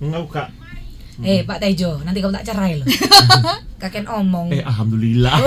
Enggak, 0.00 0.24
Kak. 0.32 0.48
Eh 1.20 1.44
Pak 1.44 1.60
Tejo, 1.60 2.00
nanti 2.00 2.24
kamu 2.24 2.32
tak 2.32 2.48
cerai 2.48 2.80
loh. 2.80 2.88
Kakek 3.80 4.08
omong. 4.08 4.56
Eh, 4.56 4.64
alhamdulillah. 4.64 5.36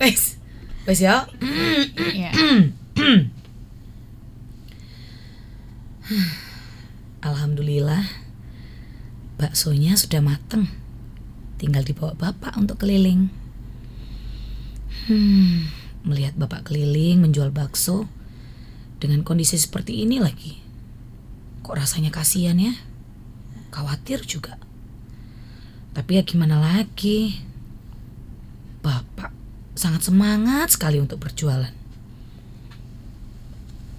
Wes. 0.00 0.36
Wes 0.84 1.00
ya. 1.00 1.24
Iya. 1.96 2.32
Alhamdulillah. 7.20 8.04
Baksonya 9.40 9.96
sudah 9.96 10.20
mateng. 10.20 10.68
Tinggal 11.56 11.84
dibawa 11.84 12.12
Bapak 12.16 12.56
untuk 12.60 12.84
keliling. 12.84 13.32
Hmm, 15.08 15.72
melihat 16.04 16.36
Bapak 16.36 16.68
keliling 16.68 17.24
menjual 17.24 17.48
bakso 17.48 18.04
dengan 19.00 19.24
kondisi 19.24 19.56
seperti 19.56 20.04
ini 20.04 20.20
lagi. 20.20 20.59
Kok 21.70 21.78
rasanya 21.78 22.10
kasihan 22.10 22.58
ya? 22.58 22.74
Khawatir 23.70 24.26
juga. 24.26 24.58
Tapi 25.94 26.18
ya 26.18 26.26
gimana 26.26 26.58
lagi? 26.58 27.38
Bapak 28.82 29.30
sangat 29.78 30.02
semangat 30.02 30.74
sekali 30.74 30.98
untuk 30.98 31.22
berjualan. 31.22 31.70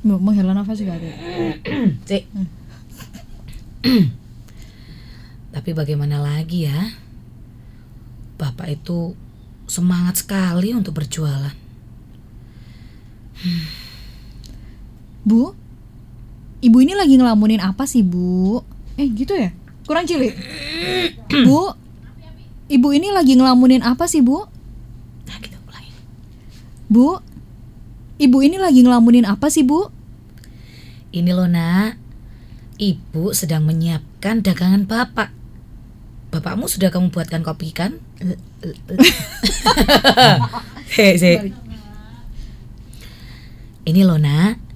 Mau 0.04 0.20
menghela 0.20 0.52
nafas 0.52 0.84
juga 0.84 1.00
ada. 1.00 1.16
Cik. 2.12 2.28
Tapi 5.56 5.70
bagaimana 5.72 6.20
lagi 6.20 6.68
ya? 6.68 6.92
Bapak 8.36 8.68
itu 8.68 9.16
semangat 9.72 10.20
sekali 10.20 10.76
untuk 10.76 10.92
berjualan. 10.92 11.56
Bu, 15.24 15.56
ibu 16.62 16.78
ini 16.80 16.94
lagi 16.94 17.18
ngelamunin 17.18 17.60
apa 17.60 17.90
sih, 17.90 18.06
Bu? 18.06 18.62
Eh, 18.96 19.10
gitu 19.10 19.34
ya? 19.34 19.50
Kurang 19.90 20.06
cilik. 20.06 20.38
Bu, 21.50 21.74
ibu 22.70 22.88
ini 22.94 23.10
lagi 23.10 23.34
ngelamunin 23.34 23.82
apa 23.82 24.06
sih, 24.06 24.22
Bu? 24.22 24.46
Nah, 25.26 25.38
kita 25.42 25.58
ulangi. 25.66 25.92
Bu, 26.88 27.18
ibu 28.22 28.38
ini 28.46 28.62
lagi 28.62 28.86
ngelamunin 28.86 29.26
apa 29.26 29.50
sih, 29.50 29.66
Bu? 29.66 29.90
Ini 31.12 31.34
loh 31.36 31.50
nak, 31.50 31.98
ibu 32.80 33.36
sedang 33.36 33.68
menyiapkan 33.68 34.46
dagangan 34.46 34.88
bapak. 34.88 35.34
Bapakmu 36.32 36.72
sudah 36.72 36.88
kamu 36.88 37.12
buatkan 37.12 37.44
kopi 37.44 37.76
kan? 37.76 38.00
Hei. 40.96 41.52
Ini 43.84 44.02
loh 44.08 44.16
nak, 44.16 44.71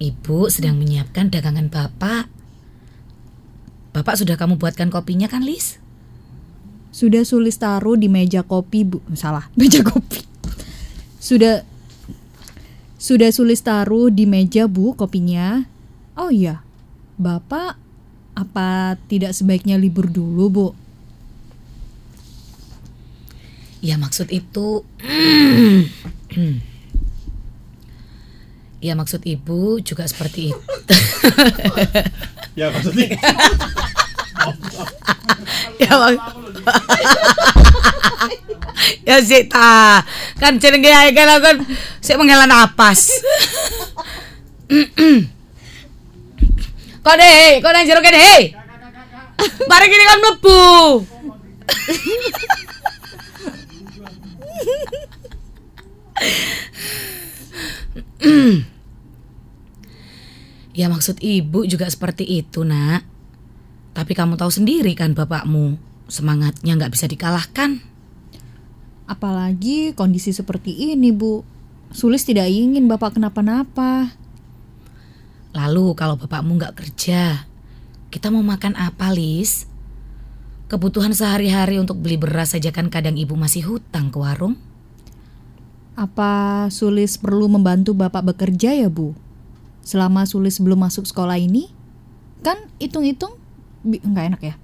ibu 0.00 0.48
sedang 0.48 0.80
menyiapkan 0.80 1.28
dagangan 1.28 1.68
bapak. 1.68 2.26
Bapak 3.92 4.16
sudah 4.16 4.40
kamu 4.40 4.56
buatkan 4.56 4.88
kopinya 4.88 5.28
kan, 5.28 5.44
Lis? 5.44 5.76
Sudah 6.90 7.22
sulis 7.22 7.60
taruh 7.60 7.94
di 8.00 8.08
meja 8.08 8.40
kopi, 8.42 8.82
Bu. 8.82 9.04
Salah, 9.12 9.52
meja 9.60 9.84
kopi. 9.84 10.24
Sudah 11.20 11.62
sudah 12.96 13.30
sulis 13.30 13.60
taruh 13.60 14.08
di 14.08 14.24
meja, 14.24 14.64
Bu, 14.66 14.96
kopinya. 14.96 15.68
Oh 16.16 16.32
iya. 16.32 16.64
Bapak 17.20 17.76
apa 18.32 18.96
tidak 19.06 19.36
sebaiknya 19.36 19.76
libur 19.76 20.08
dulu, 20.08 20.46
Bu? 20.48 20.68
Ya 23.84 24.00
maksud 24.00 24.32
itu 24.32 24.84
Ya 28.80 28.96
maksud 28.96 29.20
ibu 29.28 29.76
juga 29.84 30.08
seperti 30.08 30.52
itu. 30.52 30.60
Ya, 32.58 32.66
maksudnya. 32.72 33.14
Ya 35.80 35.92
mak- 35.96 36.20
Ya 39.08 39.16
sih 39.22 39.46
ta. 39.46 40.02
Kan 40.40 40.58
jenenge 40.58 40.90
ae 40.90 41.14
kan 41.14 41.28
aku 41.30 41.40
kan 41.46 41.56
sik 42.02 42.18
menghela 42.18 42.50
napas. 42.50 43.22
Kok 47.00 47.16
deh, 47.16 47.64
kok 47.64 47.72
nang 47.72 47.88
jero 47.88 48.04
kene 48.04 48.20
hei 48.20 48.52
Mari 49.64 49.88
kan 49.88 50.20
mlebu 50.20 51.00
Ya 60.80 60.88
maksud 60.88 61.20
ibu 61.20 61.68
juga 61.68 61.84
seperti 61.92 62.24
itu 62.24 62.64
nak 62.64 63.04
Tapi 63.92 64.16
kamu 64.16 64.40
tahu 64.40 64.48
sendiri 64.48 64.96
kan 64.96 65.12
bapakmu 65.12 65.76
Semangatnya 66.08 66.72
nggak 66.80 66.96
bisa 66.96 67.04
dikalahkan 67.04 67.84
Apalagi 69.04 69.92
kondisi 69.92 70.30
seperti 70.30 70.94
ini, 70.94 71.10
Bu. 71.10 71.44
Sulis 71.90 72.22
tidak 72.22 72.46
ingin 72.46 72.86
Bapak 72.86 73.18
kenapa-napa. 73.18 74.14
Lalu 75.50 75.98
kalau 75.98 76.16
bapakmu 76.16 76.56
nggak 76.56 76.78
kerja 76.80 77.44
Kita 78.08 78.32
mau 78.32 78.40
makan 78.40 78.72
apa 78.80 79.12
Lis? 79.12 79.68
Kebutuhan 80.70 81.12
sehari-hari 81.12 81.76
untuk 81.76 82.00
beli 82.00 82.16
beras 82.16 82.56
saja 82.56 82.72
kan 82.72 82.88
kadang 82.88 83.18
ibu 83.20 83.36
masih 83.36 83.68
hutang 83.68 84.08
ke 84.08 84.16
warung 84.16 84.56
Apa 85.98 86.64
Sulis 86.72 87.20
perlu 87.20 87.52
membantu 87.52 87.92
Bapak 87.92 88.32
bekerja 88.32 88.72
ya, 88.72 88.88
Bu? 88.88 89.12
Selama 89.90 90.22
Sulis 90.22 90.62
belum 90.62 90.86
masuk 90.86 91.02
sekolah 91.02 91.34
ini? 91.34 91.66
Kan 92.46 92.70
hitung-hitung 92.78 93.34
nggak 93.82 94.24
enak 94.30 94.42
ya. 94.46 94.54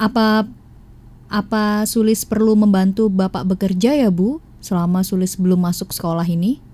Apa 0.00 0.48
apa 1.28 1.84
Sulis 1.84 2.24
perlu 2.24 2.56
membantu 2.56 3.12
Bapak 3.12 3.44
bekerja 3.44 3.92
ya, 3.92 4.08
Bu? 4.08 4.40
Selama 4.64 5.04
Sulis 5.04 5.36
belum 5.36 5.60
masuk 5.60 5.92
sekolah 5.92 6.24
ini? 6.24 6.64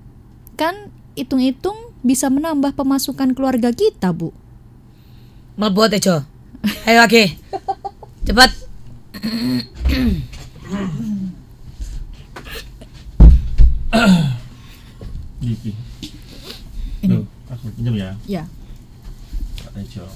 Kan 0.55 0.95
hitung-hitung 1.19 1.91
bisa 2.07 2.31
menambah 2.31 2.79
pemasukan 2.79 3.35
keluarga 3.35 3.75
kita, 3.75 4.15
Bu. 4.15 4.31
Melbuat 5.59 5.99
Tejo 5.99 6.23
Ayo 6.87 6.99
lagi 7.03 7.35
Cepat 8.23 8.55
Gigi. 15.43 15.84
Pinjam 17.75 17.95
ya, 17.99 18.11
Ya. 18.27 18.45
Pak 19.61 19.71
Tejo. 19.75 20.07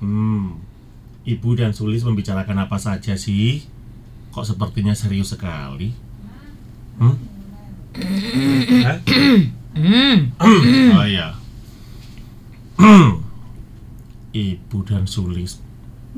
Hmm. 0.00 0.58
Ibu 1.22 1.54
dan 1.54 1.70
Sulis 1.70 2.02
membicarakan 2.02 2.66
apa 2.66 2.80
saja 2.82 3.14
sih? 3.14 3.62
Kok 4.34 4.42
sepertinya 4.42 4.96
serius 4.96 5.30
sekali? 5.36 5.94
Hmm? 6.98 7.16
Hah? 8.82 8.98
Hmm 9.06 9.62
oh 10.40 11.04
iya. 11.04 11.36
Ibu 14.32 14.78
dan 14.88 15.04
Sulis 15.04 15.60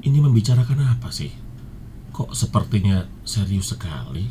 ini 0.03 0.19
membicarakan 0.23 0.95
apa 0.95 1.11
sih? 1.11 1.35
Kok 2.15 2.31
sepertinya 2.31 3.11
serius 3.27 3.75
sekali? 3.75 4.31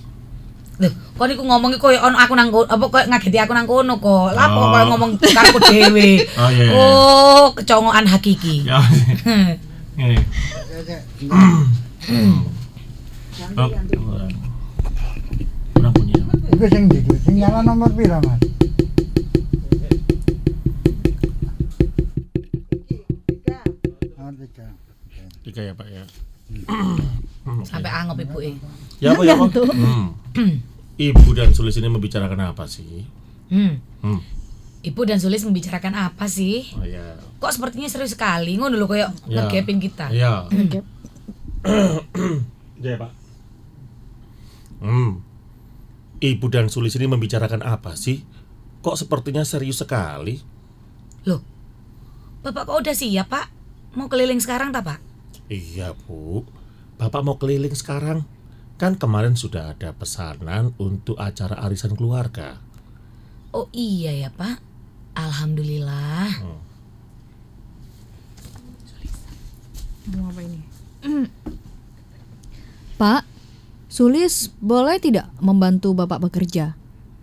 Loh, 0.81 0.89
kok 0.89 1.25
niku 1.29 1.43
ngomongnya 1.45 1.77
koyo 1.77 2.01
ono 2.01 2.17
aku 2.17 2.33
nang 2.33 2.49
apa 2.49 2.85
koyo 2.89 3.05
ngageti 3.05 3.37
aku 3.37 3.53
nang 3.53 3.69
kono 3.69 3.93
kok. 4.01 4.33
Lah 4.33 4.47
kok 4.49 4.57
Oh. 4.57 4.69
koyo 4.73 4.85
ngomong 4.89 5.11
karo 5.21 5.57
dhewe. 5.69 6.09
Oh 6.41 6.49
iya. 6.49 6.65
iya. 6.65 6.73
Oh, 6.73 7.45
kecongokan 7.53 8.05
hakiki. 8.09 8.65
Ya. 8.69 8.81
Ini. 9.93 10.17
Oh, 13.53 13.69
kurang. 13.69 14.33
Kurang 15.73 15.93
punya. 15.93 16.17
Iku 16.53 16.65
sing 16.69 16.85
ndi? 16.89 16.99
Sing 17.21 17.35
nyala 17.37 17.61
nomor 17.61 17.89
pira, 17.93 18.17
Mas? 18.21 18.41
Tiga. 24.33 24.67
Tiga 25.43 25.61
ya 25.61 25.73
Pak 25.75 25.87
ya. 25.89 26.03
Sampai 27.63 27.91
angop 27.91 28.19
ibuke. 28.19 28.55
Ya 28.99 29.15
apa 29.15 29.21
ya 29.23 29.35
Pak? 29.35 29.49
Hmm. 29.73 30.15
Ibu 30.93 31.29
dan 31.33 31.51
Sulis 31.51 31.75
ini 31.75 31.89
membicarakan 31.89 32.53
apa 32.53 32.69
sih? 32.69 33.03
Hmm. 33.49 33.81
Hmm. 33.99 34.19
Ibu 34.83 35.01
dan 35.03 35.19
Sulis 35.19 35.43
membicarakan 35.43 35.95
apa 35.95 36.27
sih? 36.27 36.71
Oh 36.75 36.85
ya. 36.85 37.15
Kok 37.39 37.51
sepertinya 37.51 37.87
serius 37.87 38.15
sekali 38.15 38.55
ngono 38.55 38.75
lho 38.75 38.87
koyo 38.87 39.07
Ya. 39.27 39.47
ngegepin 39.47 39.79
kita. 39.79 40.11
Ya. 40.11 40.45
Oke. 40.47 40.79
Ya 42.79 42.99
Pak. 42.99 43.11
Hmm. 44.83 45.23
Ibu 46.19 46.45
dan 46.47 46.67
Sulis 46.67 46.95
ini 46.95 47.07
membicarakan 47.07 47.63
apa 47.63 47.95
sih? 47.95 48.23
Kok 48.83 48.99
sepertinya 48.99 49.43
serius 49.43 49.79
sekali? 49.79 50.39
Loh. 51.23 51.39
Bapak 52.43 52.67
kok 52.67 52.83
udah 52.83 52.91
siap, 52.91 53.31
Pak? 53.31 53.47
Mau 53.95 54.11
keliling 54.11 54.39
sekarang 54.39 54.75
tak, 54.75 54.83
Pak? 54.83 54.99
Iya 55.51 55.91
Bu, 56.07 56.47
Bapak 56.95 57.21
mau 57.25 57.35
keliling 57.35 57.75
sekarang. 57.75 58.23
Kan 58.79 58.95
kemarin 58.95 59.35
sudah 59.35 59.75
ada 59.75 59.91
pesanan 59.95 60.71
untuk 60.79 61.15
acara 61.19 61.59
arisan 61.67 61.93
keluarga. 61.93 62.59
Oh 63.53 63.69
iya 63.75 64.27
ya, 64.27 64.29
Pak. 64.33 64.59
Alhamdulillah. 65.13 66.41
Mau 70.09 70.27
apa 70.27 70.41
ini? 70.41 70.59
Pak, 73.01 73.23
Sulis 73.87 74.49
boleh 74.57 74.97
tidak 74.97 75.29
membantu 75.37 75.93
Bapak 75.93 76.23
bekerja? 76.27 76.73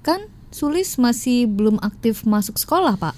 Kan 0.06 0.30
Sulis 0.50 0.98
masih 0.98 1.46
belum 1.50 1.82
aktif 1.82 2.22
masuk 2.26 2.58
sekolah, 2.58 2.94
Pak. 2.94 3.14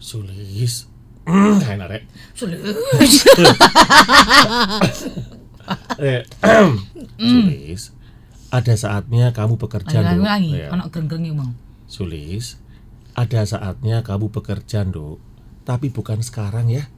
Sulis. 0.00 0.97
Narek. 1.28 2.02
Eh, 6.00 6.22
Sulis. 7.20 7.82
Ada 8.48 8.74
saatnya 8.80 9.36
kamu 9.36 9.60
bekerja, 9.60 10.00
Ya. 10.00 10.72
anak 10.72 10.88
gereng-gereng 10.88 11.36
mau. 11.36 11.52
Sulis, 11.84 12.56
ada 13.12 13.44
saatnya 13.44 14.00
kamu 14.00 14.32
bekerja, 14.32 14.88
Nduk. 14.88 15.20
Tapi 15.68 15.92
bukan 15.92 16.24
sekarang 16.24 16.72
ya. 16.72 16.88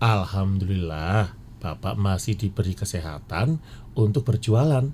Alhamdulillah, 0.00 1.36
Bapak 1.60 2.00
masih 2.00 2.40
diberi 2.40 2.72
kesehatan 2.72 3.60
untuk 3.92 4.24
berjualan. 4.24 4.88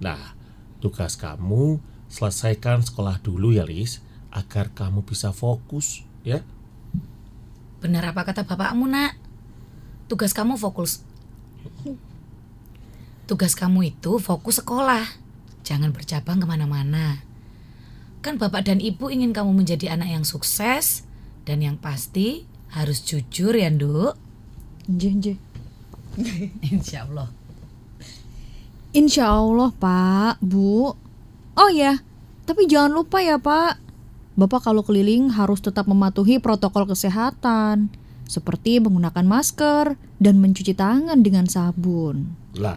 Nah, 0.00 0.22
tugas 0.80 1.20
kamu 1.20 1.84
selesaikan 2.08 2.80
sekolah 2.80 3.20
dulu 3.20 3.52
ya, 3.52 3.68
Lis, 3.68 4.00
agar 4.32 4.72
kamu 4.72 5.04
bisa 5.04 5.36
fokus, 5.36 6.08
ya. 6.24 6.40
Benar 7.80 8.12
apa 8.12 8.24
kata 8.24 8.48
bapakmu, 8.48 8.88
nak? 8.88 9.16
Tugas 10.06 10.30
kamu 10.32 10.54
fokus. 10.56 11.02
Tugas 13.26 13.58
kamu 13.58 13.90
itu 13.90 14.22
fokus 14.22 14.62
sekolah. 14.62 15.02
Jangan 15.66 15.90
bercabang 15.90 16.38
ke 16.38 16.46
mana-mana. 16.46 17.26
Kan 18.22 18.38
bapak 18.38 18.70
dan 18.70 18.78
ibu 18.78 19.10
ingin 19.10 19.34
kamu 19.34 19.50
menjadi 19.50 19.98
anak 19.98 20.14
yang 20.14 20.24
sukses. 20.24 21.02
Dan 21.46 21.62
yang 21.62 21.78
pasti 21.78 22.46
harus 22.74 23.02
jujur 23.02 23.54
ya, 23.54 23.70
Nduk. 23.70 24.14
Nje. 24.90 25.38
Insya 26.74 27.06
Allah. 27.06 27.28
Insya 28.94 29.30
Allah, 29.30 29.70
Pak, 29.74 30.40
Bu. 30.40 30.94
Oh 31.56 31.70
ya, 31.70 32.00
tapi 32.46 32.70
jangan 32.70 32.94
lupa 32.94 33.20
ya, 33.20 33.36
Pak. 33.42 33.85
Bapak 34.36 34.68
kalau 34.68 34.84
keliling 34.84 35.32
harus 35.32 35.64
tetap 35.64 35.88
mematuhi 35.88 36.36
protokol 36.36 36.84
kesehatan, 36.84 37.88
seperti 38.28 38.84
menggunakan 38.84 39.24
masker 39.24 39.96
dan 40.20 40.44
mencuci 40.44 40.76
tangan 40.76 41.24
dengan 41.24 41.48
sabun. 41.48 42.36
Lah, 42.52 42.76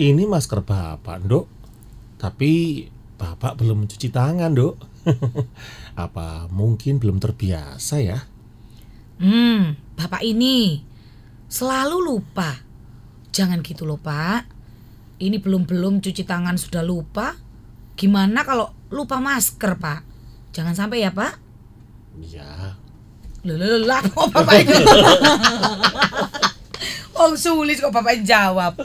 ini 0.00 0.24
masker 0.24 0.64
Bapak, 0.64 1.20
Nduk. 1.28 1.46
Tapi 2.16 2.84
Bapak 3.20 3.60
belum 3.60 3.84
mencuci 3.84 4.08
tangan, 4.08 4.56
Nduk. 4.56 4.80
Apa 6.08 6.48
mungkin 6.48 6.96
belum 6.96 7.20
terbiasa 7.20 8.00
ya? 8.00 8.24
Hmm, 9.20 9.76
bapak 10.00 10.24
ini 10.24 10.80
selalu 11.44 12.00
lupa. 12.00 12.56
Jangan 13.28 13.60
gitu 13.60 13.84
loh, 13.84 14.00
Pak. 14.00 14.48
Ini 15.20 15.36
belum-belum 15.44 16.00
cuci 16.00 16.24
tangan 16.24 16.56
sudah 16.56 16.80
lupa. 16.80 17.36
Gimana 18.00 18.48
kalau 18.48 18.72
lupa 18.88 19.20
masker, 19.20 19.76
Pak? 19.76 20.09
Jangan 20.50 20.74
sampai 20.74 21.06
ya, 21.06 21.10
Pak. 21.14 21.38
Ya, 22.20 22.74
Loh, 23.40 23.56
loh, 23.56 23.80
loh, 23.80 23.88
lah, 23.88 24.04
kok 24.04 24.28
bapak 24.36 24.68
itu? 24.68 24.76
oh, 27.16 27.32
sulit 27.40 27.80
kok 27.80 27.88
bapak 27.88 28.20
jawab. 28.20 28.76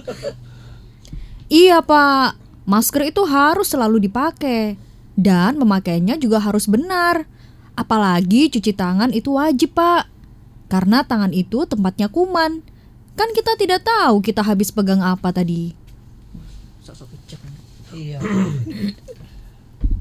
Iya, 1.51 1.83
Pak. 1.83 2.39
Masker 2.63 3.11
itu 3.11 3.27
harus 3.27 3.67
selalu 3.67 4.07
dipakai 4.07 4.79
dan 5.19 5.59
memakainya 5.59 6.15
juga 6.15 6.39
harus 6.39 6.71
benar. 6.71 7.27
Apalagi 7.75 8.47
cuci 8.47 8.71
tangan 8.71 9.11
itu 9.11 9.35
wajib, 9.35 9.75
Pak. 9.75 10.07
Karena 10.71 11.03
tangan 11.03 11.35
itu 11.35 11.67
tempatnya 11.67 12.07
kuman. 12.07 12.63
Kan 13.19 13.29
kita 13.35 13.59
tidak 13.59 13.83
tahu 13.83 14.23
kita 14.23 14.39
habis 14.39 14.71
pegang 14.71 15.03
apa 15.03 15.35
tadi. 15.35 15.75
Iya. 17.91 18.19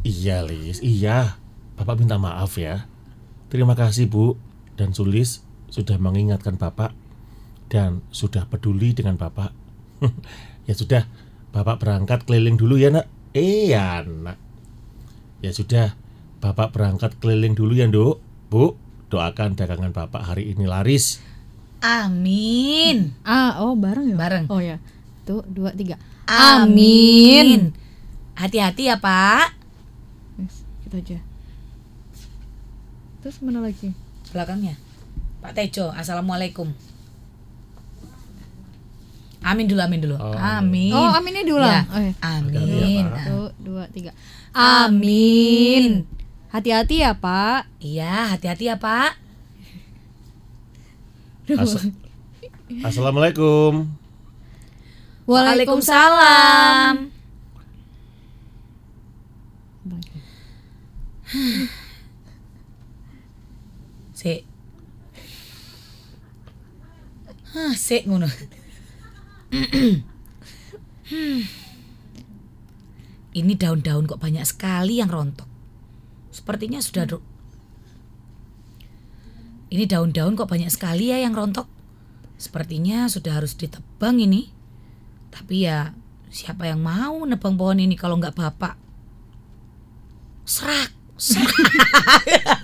iya, 0.06 0.36
Lis. 0.46 0.78
Iya. 0.78 1.43
Bapak 1.74 1.98
minta 1.98 2.16
maaf 2.18 2.54
ya. 2.54 2.86
Terima 3.50 3.74
kasih, 3.74 4.06
Bu 4.06 4.38
dan 4.74 4.94
Sulis 4.94 5.42
sudah 5.70 5.98
mengingatkan 5.98 6.54
Bapak 6.54 6.94
dan 7.66 8.02
sudah 8.14 8.46
peduli 8.46 8.94
dengan 8.94 9.18
Bapak. 9.18 9.50
ya 10.70 10.74
sudah, 10.74 11.06
Bapak 11.50 11.82
berangkat 11.82 12.26
keliling 12.26 12.54
dulu 12.54 12.78
ya, 12.78 12.94
Nak. 12.94 13.06
Iya, 13.34 14.06
Nak. 14.06 14.38
Ya 15.42 15.50
sudah, 15.50 15.98
Bapak 16.38 16.70
berangkat 16.70 17.18
keliling 17.18 17.58
dulu 17.58 17.74
ya, 17.74 17.90
Nduk. 17.90 18.22
Bu, 18.50 18.78
doakan 19.10 19.58
dagangan 19.58 19.90
Bapak 19.90 20.30
hari 20.30 20.54
ini 20.54 20.70
laris. 20.70 21.18
Amin. 21.82 23.18
Ah, 23.26 23.60
oh 23.60 23.74
bareng 23.74 24.14
ya? 24.14 24.16
Bareng. 24.16 24.46
Oh 24.48 24.62
ya. 24.62 24.78
Tuh, 25.26 25.42
dua, 25.50 25.74
tiga. 25.74 25.98
Amin. 26.30 27.74
Hati-hati 28.38 28.88
ya, 28.88 28.96
Pak. 28.96 29.52
Yes, 30.38 30.64
gitu 30.86 30.96
aja. 31.02 31.33
Terus 33.24 33.40
mana 33.40 33.64
lagi? 33.64 33.88
Belakangnya. 34.36 34.76
Pak 35.40 35.56
Tejo, 35.56 35.88
Assalamualaikum. 35.88 36.68
Amin 39.40 39.64
dulu, 39.64 39.80
amin 39.80 40.00
dulu. 40.00 40.16
Oh, 40.16 40.36
amin. 40.36 40.92
Oh, 40.92 41.08
aminnya 41.08 41.44
diulang. 41.44 41.84
Ya, 41.84 41.88
Oh, 41.88 42.00
iya. 42.00 42.12
Amin. 42.20 43.04
Ya. 43.04 43.16
Satu, 43.16 43.40
dua, 43.60 43.84
tiga. 43.92 44.12
Amin. 44.52 46.04
Hati-hati 46.48 47.00
ya, 47.00 47.12
Pak. 47.12 47.68
Iya, 47.80 48.32
hati-hati 48.32 48.68
ya, 48.68 48.76
Pak. 48.76 49.16
As- 51.60 51.92
Assalamualaikum. 52.84 53.84
Waalaikumsalam. 55.28 57.12
Sik. 64.24 64.40
Hah, 67.52 67.76
sik 67.76 68.08
ngono. 68.08 68.24
Ini 73.36 73.52
daun-daun 73.60 74.08
kok 74.08 74.16
banyak 74.16 74.48
sekali 74.48 74.96
yang 74.96 75.12
rontok. 75.12 75.44
Sepertinya 76.32 76.80
sudah 76.80 77.04
Ini 79.68 79.84
daun-daun 79.84 80.40
kok 80.40 80.48
banyak 80.48 80.72
sekali 80.72 81.12
ya 81.12 81.20
yang 81.20 81.36
rontok. 81.36 81.68
Sepertinya 82.40 83.04
sudah 83.12 83.44
harus 83.44 83.52
ditebang 83.60 84.24
ini. 84.24 84.48
Tapi 85.36 85.68
ya 85.68 85.92
siapa 86.32 86.64
yang 86.64 86.80
mau 86.80 87.28
nebang 87.28 87.60
pohon 87.60 87.76
ini 87.76 87.92
kalau 87.92 88.16
nggak 88.16 88.40
bapak? 88.40 88.80
Serak, 90.48 90.96
serak. 91.20 92.63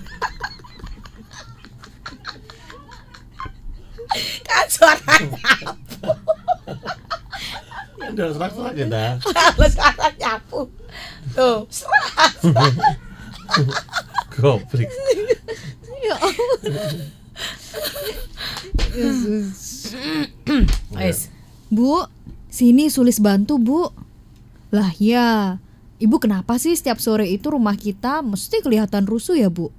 kan 4.81 4.97
suaranya 4.97 5.77
Udah 8.11 8.27
serak-serak 8.35 8.73
ya, 8.75 8.85
dah. 8.91 9.11
kalau 9.23 9.69
suara 9.71 10.07
nyapu. 10.19 10.61
Tuh, 11.31 11.59
serak. 11.71 12.11
Wes, 20.91 21.31
Bu, 21.71 22.03
sini 22.51 22.91
Sulis 22.91 23.23
bantu, 23.23 23.55
Bu. 23.61 23.81
Lah 24.75 24.91
ya, 24.99 25.59
Ibu 26.01 26.17
kenapa 26.17 26.57
sih 26.57 26.73
setiap 26.73 26.97
sore 26.97 27.29
itu 27.29 27.53
rumah 27.53 27.77
kita 27.77 28.25
mesti 28.25 28.65
kelihatan 28.65 29.05
rusuh 29.05 29.37
ya, 29.37 29.53
Bu? 29.53 29.69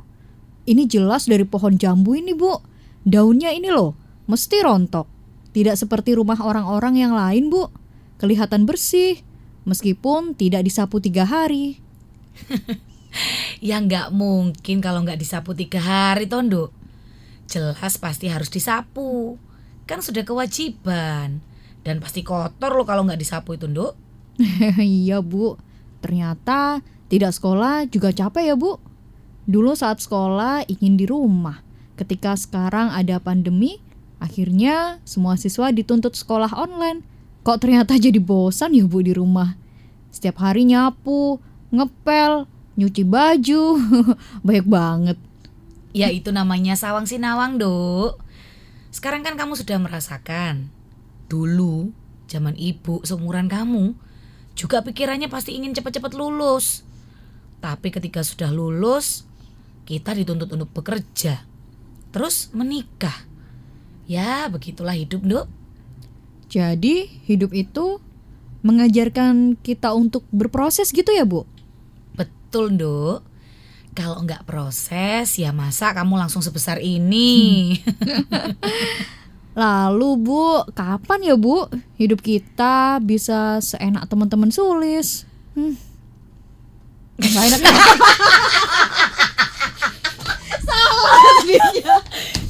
Ini 0.64 0.87
jelas 0.87 1.26
dari 1.26 1.42
pohon 1.42 1.75
jambu 1.75 2.14
ini, 2.14 2.32
Bu. 2.32 2.62
Daunnya 3.02 3.50
ini 3.50 3.68
loh, 3.75 3.99
mesti 4.26 4.56
rontok. 4.62 5.06
Tidak 5.52 5.76
seperti 5.76 6.16
rumah 6.16 6.40
orang-orang 6.40 6.96
yang 6.96 7.12
lain, 7.12 7.52
Bu. 7.52 7.68
Kelihatan 8.16 8.64
bersih, 8.64 9.20
meskipun 9.68 10.32
tidak 10.32 10.64
disapu 10.64 11.02
tiga 11.02 11.28
hari. 11.28 11.82
ya 13.68 13.76
nggak 13.82 14.14
mungkin 14.16 14.80
kalau 14.80 15.04
nggak 15.04 15.20
disapu 15.20 15.52
tiga 15.52 15.82
hari, 15.82 16.24
Tondo. 16.24 16.72
Jelas 17.50 18.00
pasti 18.00 18.32
harus 18.32 18.48
disapu. 18.48 19.36
Kan 19.84 20.00
sudah 20.00 20.24
kewajiban. 20.24 21.44
Dan 21.82 21.98
pasti 21.98 22.22
kotor 22.22 22.72
loh 22.78 22.86
kalau 22.86 23.04
nggak 23.04 23.20
disapu 23.20 23.58
itu, 23.58 23.68
Nduk. 23.68 23.92
iya, 24.80 25.20
Bu. 25.20 25.58
Ternyata 26.00 26.80
tidak 27.12 27.36
sekolah 27.36 27.84
juga 27.90 28.14
capek 28.14 28.54
ya, 28.54 28.56
Bu. 28.56 28.80
Dulu 29.44 29.74
saat 29.74 29.98
sekolah 30.00 30.64
ingin 30.70 30.94
di 30.96 31.04
rumah. 31.04 31.60
Ketika 31.98 32.38
sekarang 32.38 32.94
ada 32.94 33.18
pandemi, 33.20 33.82
akhirnya 34.22 35.02
semua 35.02 35.34
siswa 35.34 35.74
dituntut 35.74 36.14
sekolah 36.14 36.54
online. 36.54 37.02
Kok 37.42 37.58
ternyata 37.58 37.98
jadi 37.98 38.22
bosan 38.22 38.78
ya, 38.78 38.86
Bu, 38.86 39.02
di 39.02 39.10
rumah. 39.10 39.58
Setiap 40.14 40.38
hari 40.38 40.62
nyapu, 40.62 41.42
ngepel, 41.74 42.46
nyuci 42.78 43.02
baju. 43.02 43.62
Banyak 44.46 44.66
banget. 44.70 45.18
Ya 45.90 46.08
itu 46.14 46.30
namanya 46.30 46.78
sawang 46.78 47.10
sinawang, 47.10 47.58
Duk. 47.58 48.22
Sekarang 48.94 49.26
kan 49.26 49.34
kamu 49.34 49.58
sudah 49.58 49.82
merasakan. 49.82 50.70
Dulu, 51.26 51.90
zaman 52.30 52.54
ibu 52.54 53.02
seumuran 53.02 53.50
kamu, 53.50 53.98
juga 54.54 54.84
pikirannya 54.84 55.26
pasti 55.26 55.58
ingin 55.58 55.74
cepat-cepat 55.74 56.14
lulus. 56.14 56.86
Tapi 57.58 57.90
ketika 57.90 58.22
sudah 58.22 58.54
lulus, 58.54 59.26
kita 59.88 60.14
dituntut 60.14 60.52
untuk 60.52 60.70
bekerja. 60.70 61.42
Terus 62.12 62.52
menikah. 62.54 63.31
Ya, 64.11 64.50
begitulah 64.50 64.99
hidup, 64.99 65.23
Nduk. 65.23 65.47
Jadi 66.52 67.09
hidup 67.25 67.56
itu 67.56 67.97
mengajarkan 68.62 69.59
kita 69.59 69.90
untuk 69.97 70.23
berproses 70.30 70.92
gitu 70.92 71.11
ya 71.11 71.25
Bu? 71.25 71.49
Betul, 72.14 72.76
Nduk. 72.76 73.25
Kalau 73.92 74.25
nggak 74.25 74.49
proses, 74.49 75.37
ya 75.37 75.52
masa 75.52 75.92
kamu 75.92 76.16
langsung 76.16 76.40
sebesar 76.40 76.80
ini? 76.80 77.76
Lalu 79.52 80.09
Bu, 80.16 80.64
kapan 80.73 81.21
ya 81.21 81.37
Bu 81.37 81.68
hidup 82.00 82.25
kita 82.25 83.04
bisa 83.04 83.61
seenak 83.61 84.09
teman-teman 84.09 84.49
sulis? 84.49 85.28
Hmm. 85.52 85.76
Nggak 87.21 87.44
enak 87.52 87.61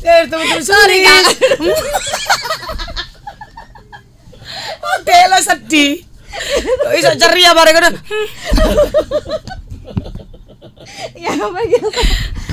ya? 0.02 0.22
Eh, 0.22 0.22
teman-teman 0.26 0.62
sorry 0.66 0.98
kak. 1.06 1.24
Oke 4.82 5.18
lah 5.30 5.40
sedih. 5.42 6.02
Kok 6.82 6.92
iso 6.98 7.10
ceria 7.16 7.54
bareng 7.54 7.74
ngono. 7.76 7.90
ya 11.16 11.32
apa 11.38 11.60
gitu? 11.70 11.88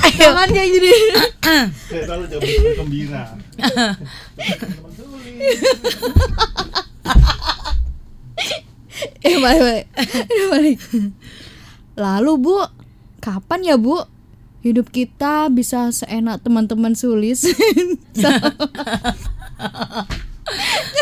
Ayo. 0.00 0.16
Jangan 0.32 0.48
kayak 0.48 0.68
gini. 0.72 0.92
Selalu 1.90 2.24
jauh 2.30 2.40
gembira. 2.78 3.24
Eh 9.20 9.36
balik 9.40 9.88
balik. 10.52 10.78
Lalu 11.96 12.32
Bu, 12.40 12.56
kapan 13.20 13.60
ya 13.64 13.76
Bu 13.76 14.00
hidup 14.60 14.92
kita 14.92 15.48
bisa 15.52 15.88
seenak 15.92 16.44
teman-teman 16.44 16.92
sulis? 16.92 17.44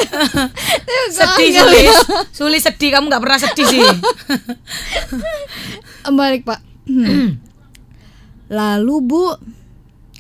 Sedih 1.16 1.50
Sulis. 1.54 1.96
Sulis 2.32 2.62
sedih 2.64 2.90
kamu 2.96 3.08
nggak 3.10 3.22
pernah 3.22 3.40
sedih 3.40 3.66
sih. 3.66 3.82
Balik 6.18 6.42
Pak. 6.48 6.60
Lalu 8.58 8.94
Bu, 9.04 9.24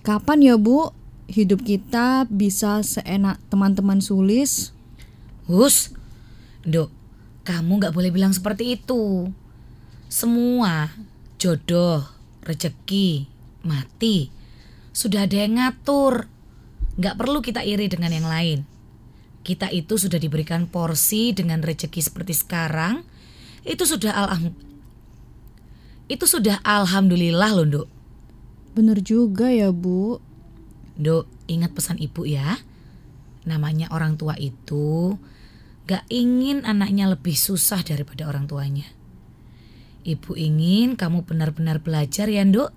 kapan 0.04 0.44
ya 0.44 0.54
Bu 0.60 0.92
hidup 1.28 1.64
kita 1.64 2.28
bisa 2.28 2.80
seenak 2.84 3.40
teman-teman 3.48 4.00
sulis? 4.04 4.72
Hus, 5.48 5.96
Nduk, 6.68 6.92
kamu 7.48 7.80
nggak 7.80 7.94
boleh 7.96 8.12
bilang 8.12 8.36
seperti 8.36 8.76
itu. 8.76 9.32
Semua 10.12 10.92
jodoh, 11.40 12.04
rezeki, 12.48 13.28
mati 13.68 14.32
sudah 14.98 15.28
ada 15.28 15.36
yang 15.38 15.60
ngatur. 15.60 16.26
Nggak 16.98 17.14
perlu 17.14 17.38
kita 17.38 17.62
iri 17.62 17.86
dengan 17.86 18.10
yang 18.10 18.26
lain. 18.26 18.66
Kita 19.46 19.70
itu 19.70 19.94
sudah 19.94 20.18
diberikan 20.18 20.66
porsi 20.66 21.30
dengan 21.30 21.62
rezeki 21.62 22.00
seperti 22.02 22.34
sekarang. 22.34 23.06
Itu 23.62 23.86
sudah 23.86 24.10
alham 24.16 24.56
itu 26.08 26.24
sudah 26.24 26.64
alhamdulillah 26.64 27.52
loh, 27.52 27.68
Nduk. 27.68 27.88
Bener 28.72 28.98
juga 29.04 29.52
ya 29.52 29.68
Bu. 29.68 30.16
Dok, 30.96 31.28
ingat 31.52 31.76
pesan 31.76 32.00
ibu 32.00 32.24
ya. 32.24 32.64
Namanya 33.44 33.92
orang 33.92 34.16
tua 34.16 34.32
itu 34.40 35.20
gak 35.84 36.08
ingin 36.08 36.64
anaknya 36.64 37.12
lebih 37.12 37.36
susah 37.36 37.84
daripada 37.84 38.24
orang 38.24 38.48
tuanya. 38.48 38.88
Ibu 40.06 40.38
ingin 40.38 40.94
kamu 40.94 41.26
benar-benar 41.26 41.82
belajar 41.82 42.30
ya, 42.30 42.46
Dok. 42.46 42.70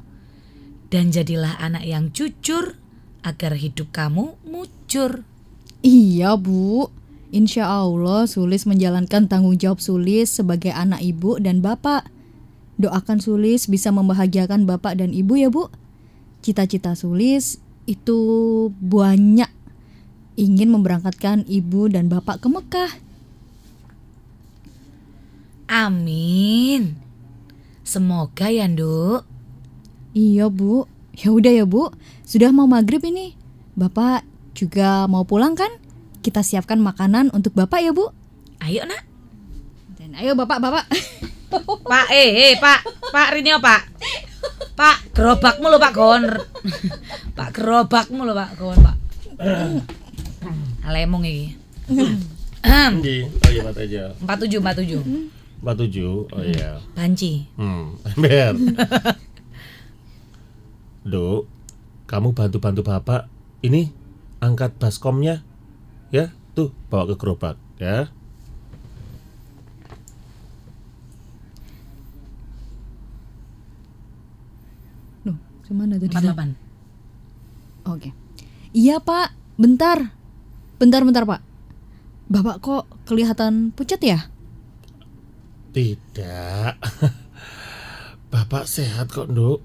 Dan 0.92 1.14
jadilah 1.14 1.56
anak 1.62 1.88
yang 1.88 2.12
jujur 2.12 2.76
agar 3.22 3.56
hidup 3.56 3.94
kamu 3.94 4.36
mujur. 4.44 5.24
Iya 5.82 6.38
Bu. 6.38 6.92
Insya 7.32 7.64
Allah 7.64 8.28
Sulis 8.28 8.68
menjalankan 8.68 9.32
tanggung 9.32 9.56
jawab 9.56 9.80
Sulis 9.80 10.36
sebagai 10.36 10.76
anak 10.76 11.00
ibu 11.00 11.40
dan 11.40 11.64
bapak. 11.64 12.12
Doakan 12.76 13.24
Sulis 13.24 13.72
bisa 13.72 13.88
membahagiakan 13.96 14.68
bapak 14.68 15.00
dan 15.00 15.16
ibu 15.16 15.40
ya 15.40 15.48
Bu. 15.48 15.72
Cita-cita 16.44 16.92
Sulis 16.98 17.64
itu 17.88 18.20
banyak 18.84 19.48
ingin 20.36 20.70
memberangkatkan 20.76 21.48
ibu 21.48 21.88
dan 21.88 22.12
bapak 22.12 22.44
ke 22.44 22.48
Mekah. 22.52 22.92
Amin. 25.72 27.00
Semoga 27.92 28.48
ya, 28.48 28.72
Nduk. 28.72 29.28
Iya 30.16 30.48
Bu. 30.48 30.88
Ya 31.12 31.36
udah 31.36 31.52
ya 31.52 31.68
Bu. 31.68 31.92
Sudah 32.24 32.56
mau 32.56 32.64
maghrib 32.64 33.04
ini. 33.04 33.36
Bapak 33.76 34.24
juga 34.56 35.12
mau 35.12 35.28
pulang 35.28 35.60
kan? 35.60 35.68
Kita 36.24 36.40
siapkan 36.40 36.80
makanan 36.80 37.36
untuk 37.36 37.52
bapak 37.52 37.84
ya 37.84 37.92
Bu. 37.92 38.08
Ayo, 38.64 38.88
Nak. 38.88 39.04
Dan 40.00 40.16
ayo 40.16 40.40
bapak 40.40 40.64
bapak. 40.64 40.88
Pak, 41.92 42.08
eh, 42.16 42.32
eh, 42.32 42.54
Pak, 42.56 43.12
Pak 43.12 43.28
Rinio, 43.36 43.60
Pak. 43.60 43.84
Pak, 44.72 45.12
gerobakmu 45.12 45.68
lo 45.68 45.76
Pak 45.76 45.92
Gon. 45.92 46.24
Pak, 47.36 47.50
gerobakmu 47.52 48.24
lo 48.24 48.32
Pak 48.32 48.52
Gon, 48.56 48.80
Pak. 48.80 48.96
Alemong 50.88 51.28
iki. 51.28 51.60
Nggih. 52.64 53.28
Oh 53.36 53.52
iya, 53.52 53.62
Pak 53.68 53.84
aja. 53.84 54.16
47, 54.24 54.64
47. 54.64 55.41
47. 55.62 56.34
Oh 56.34 56.42
iya. 56.42 56.82
Banci. 56.98 57.46
Hmm, 57.54 57.94
ember. 58.18 58.58
Duk, 61.06 61.46
kamu 62.10 62.34
bantu-bantu 62.34 62.82
Bapak. 62.82 63.30
Ini 63.62 63.94
angkat 64.42 64.82
baskomnya. 64.82 65.46
Ya, 66.10 66.34
tuh 66.58 66.74
bawa 66.90 67.14
ke 67.14 67.16
gerobak 67.16 67.56
ya. 67.78 68.10
Loh, 75.24 75.38
ke 75.62 75.72
mana 75.72 75.96
tadi? 76.02 76.10
48. 76.10 77.90
Oke. 77.90 78.10
Iya 78.74 78.98
pak, 79.02 79.34
bentar. 79.62 80.14
Bentar, 80.82 81.06
bentar 81.06 81.24
pak. 81.30 81.42
Bapak 82.32 82.56
kok 82.64 82.84
kelihatan 83.06 83.76
pucat 83.76 84.02
ya? 84.02 84.31
Tidak. 85.72 86.72
Bapak 88.34 88.68
sehat 88.68 89.12
kok, 89.12 89.32
Nduk. 89.32 89.60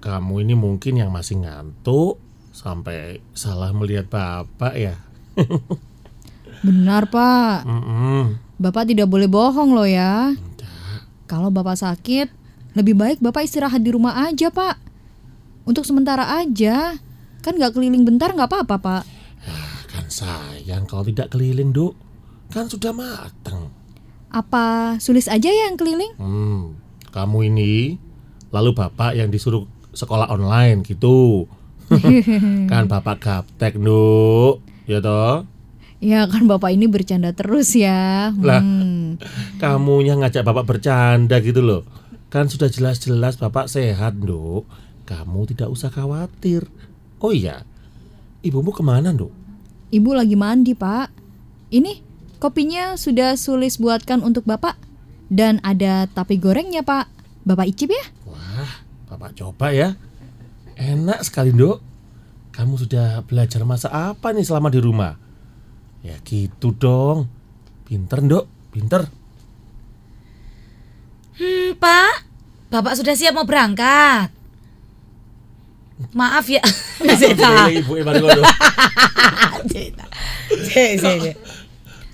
Kamu 0.00 0.44
ini 0.44 0.54
mungkin 0.54 1.00
yang 1.00 1.10
masih 1.10 1.42
ngantuk 1.42 2.20
sampai 2.52 3.20
salah 3.32 3.72
melihat 3.72 4.08
Bapak 4.08 4.74
ya. 4.76 4.96
Benar 6.64 7.06
pak. 7.12 7.68
Mm-mm. 7.68 8.40
Bapak 8.56 8.88
tidak 8.88 9.06
boleh 9.10 9.28
bohong 9.28 9.76
loh 9.76 9.84
ya. 9.84 10.32
Tidak. 10.32 11.28
Kalau 11.28 11.52
bapak 11.52 11.76
sakit, 11.76 12.32
lebih 12.72 12.96
baik 12.96 13.18
bapak 13.20 13.44
istirahat 13.44 13.82
di 13.84 13.92
rumah 13.92 14.24
aja 14.24 14.48
pak. 14.48 14.80
Untuk 15.68 15.84
sementara 15.84 16.38
aja. 16.40 16.96
Kan 17.44 17.60
nggak 17.60 17.76
keliling 17.76 18.02
bentar 18.02 18.32
nggak 18.32 18.48
apa-apa 18.48 18.76
pak. 18.80 19.02
Ah, 19.46 19.80
kan 19.86 20.06
sayang 20.10 20.88
kalau 20.88 21.06
tidak 21.06 21.30
keliling, 21.30 21.70
Duk. 21.70 21.94
Kan 22.50 22.66
sudah 22.66 22.90
mateng. 22.90 23.65
Apa 24.36 25.00
sulis 25.00 25.32
aja 25.32 25.48
ya 25.48 25.72
yang 25.72 25.80
keliling? 25.80 26.12
Hmm, 26.20 26.76
kamu 27.08 27.48
ini 27.48 27.96
lalu 28.52 28.76
Bapak 28.76 29.16
yang 29.16 29.32
disuruh 29.32 29.64
sekolah 29.96 30.28
online 30.28 30.84
gitu. 30.84 31.48
kan 32.70 32.84
Bapak 32.84 33.16
gaptek, 33.24 33.80
Nduk. 33.80 34.60
Ya 34.84 35.00
toh? 35.00 35.48
Ya 36.04 36.28
kan 36.28 36.44
bapak 36.44 36.76
ini 36.76 36.84
bercanda 36.84 37.32
terus 37.32 37.72
ya. 37.72 38.28
Lah. 38.36 38.60
Hmm. 38.60 39.16
Kamunya 39.64 40.20
ngajak 40.20 40.44
Bapak 40.44 40.68
bercanda 40.68 41.40
gitu 41.40 41.64
loh. 41.64 41.88
Kan 42.28 42.52
sudah 42.52 42.68
jelas-jelas 42.68 43.40
Bapak 43.40 43.72
sehat, 43.72 44.20
Nduk. 44.20 44.68
Kamu 45.08 45.48
tidak 45.48 45.72
usah 45.72 45.88
khawatir. 45.88 46.68
Oh 47.24 47.32
iya, 47.32 47.64
ibumu 48.44 48.68
ke 48.76 48.84
mana, 48.84 49.16
Nduk? 49.16 49.32
Ibu 49.96 50.12
lagi 50.12 50.36
mandi 50.36 50.76
pak. 50.76 51.08
Ini 51.72 52.05
kopinya 52.46 52.94
sudah 52.94 53.34
sulis 53.34 53.82
buatkan 53.82 54.22
untuk 54.22 54.46
bapak. 54.46 54.78
Dan 55.26 55.58
ada 55.66 56.06
tape 56.06 56.38
gorengnya 56.38 56.86
pak. 56.86 57.10
Bapak 57.42 57.66
icip 57.66 57.90
ya? 57.90 58.06
Wah, 58.30 58.86
Bapak 59.10 59.34
coba 59.34 59.74
ya. 59.74 59.98
Enak 60.78 61.26
sekali, 61.26 61.50
Nduk. 61.50 61.82
Kamu 62.54 62.78
sudah 62.78 63.26
belajar 63.26 63.66
masak 63.66 63.90
apa 63.90 64.30
nih 64.30 64.46
selama 64.46 64.70
di 64.70 64.78
rumah? 64.78 65.18
Ya 66.06 66.14
gitu 66.22 66.70
dong. 66.70 67.26
Pinter, 67.82 68.22
Nduk. 68.22 68.46
Pinter. 68.70 69.10
Hmm, 71.34 71.74
Pak. 71.82 72.14
Bapak 72.70 72.94
sudah 72.94 73.18
siap 73.18 73.34
mau 73.34 73.46
berangkat. 73.46 74.30
Maaf 76.14 76.46
ya. 76.46 76.62
Zeta. 77.18 77.66
Ibu 77.74 77.98
ngono. 78.06 78.42
Zeta. 79.70 80.06
Zeta. 80.70 81.10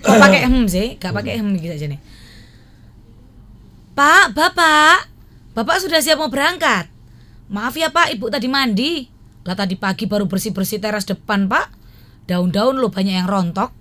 Kok 0.02 0.16
pakai 0.28 0.40
hem 0.44 0.66
sih? 0.66 0.98
Gak 0.98 1.14
pakai 1.14 1.38
hem 1.38 1.48
gitu 1.56 1.72
aja 1.72 1.86
nih. 1.86 2.00
Pak, 3.92 4.34
Bapak. 4.34 5.08
Bapak 5.52 5.76
sudah 5.84 6.00
siap 6.00 6.18
mau 6.18 6.32
berangkat? 6.32 6.88
Maaf 7.52 7.76
ya 7.76 7.92
Pak, 7.92 8.16
Ibu 8.16 8.32
tadi 8.32 8.48
mandi. 8.48 9.04
Lah 9.44 9.52
tadi 9.52 9.76
pagi 9.76 10.08
baru 10.08 10.24
bersih-bersih 10.24 10.80
teras 10.80 11.04
depan, 11.04 11.44
Pak. 11.44 11.68
Daun-daun 12.24 12.78
lo 12.78 12.88
banyak 12.88 13.14
yang 13.20 13.28
rontok. 13.28 13.74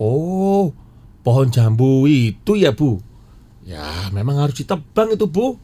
Oh, 0.00 0.72
pohon 1.20 1.52
jambu 1.52 2.08
itu 2.08 2.56
ya 2.56 2.72
Bu? 2.72 3.02
Ya, 3.62 4.08
memang 4.10 4.40
harus 4.40 4.56
ditebang 4.56 5.12
itu 5.12 5.28
Bu. 5.28 5.60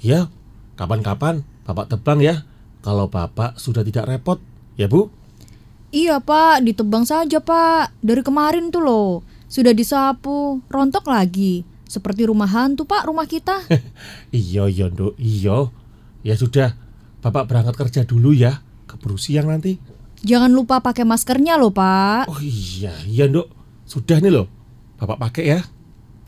Ya, 0.00 0.28
kapan-kapan 0.74 1.46
Bapak 1.68 1.92
tebang 1.92 2.18
ya. 2.18 2.42
Kalau 2.80 3.06
Bapak 3.12 3.60
sudah 3.60 3.84
tidak 3.84 4.08
repot, 4.08 4.40
ya 4.74 4.88
Bu? 4.88 5.12
Iya 5.90 6.22
pak, 6.22 6.62
ditebang 6.62 7.02
saja 7.02 7.42
pak. 7.42 7.90
Dari 7.98 8.22
kemarin 8.22 8.70
tuh 8.70 8.78
loh, 8.78 9.10
sudah 9.50 9.74
disapu, 9.74 10.62
rontok 10.70 11.10
lagi. 11.10 11.66
Seperti 11.90 12.30
rumah 12.30 12.46
hantu 12.46 12.86
pak, 12.86 13.02
rumah 13.10 13.26
kita. 13.26 13.66
iya, 14.30 14.70
iya, 14.70 14.86
Nduk. 14.86 15.18
Iya. 15.18 15.74
Ya 16.22 16.38
sudah, 16.38 16.78
Bapak 17.18 17.50
berangkat 17.50 17.74
kerja 17.74 18.00
dulu 18.06 18.30
ya. 18.30 18.62
Keburu 18.86 19.18
siang 19.18 19.50
nanti. 19.50 19.82
Jangan 20.22 20.54
lupa 20.54 20.78
pakai 20.78 21.02
maskernya 21.02 21.58
loh 21.58 21.74
pak. 21.74 22.30
Oh 22.30 22.38
iya, 22.38 22.94
iya, 23.10 23.26
Nduk. 23.26 23.50
Sudah 23.90 24.22
nih 24.22 24.30
loh. 24.30 24.46
Bapak 25.02 25.18
pakai 25.18 25.58
ya. 25.58 25.60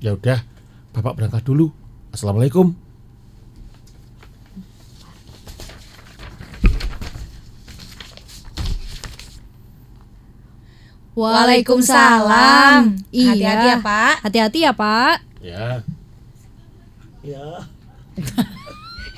Ya 0.03 0.19
udah, 0.19 0.43
Bapak 0.91 1.15
berangkat 1.15 1.47
dulu. 1.47 1.71
Assalamualaikum. 2.11 2.82
Waalaikumsalam. 11.13 13.05
Iya. 13.13 13.29
Hati-hati 13.37 13.67
ya, 13.69 13.77
Pak. 13.85 14.15
Hati-hati 14.25 14.59
ya 14.65 14.73
pak. 14.73 15.15
Ya. 15.45 15.85
Ya. 17.21 17.47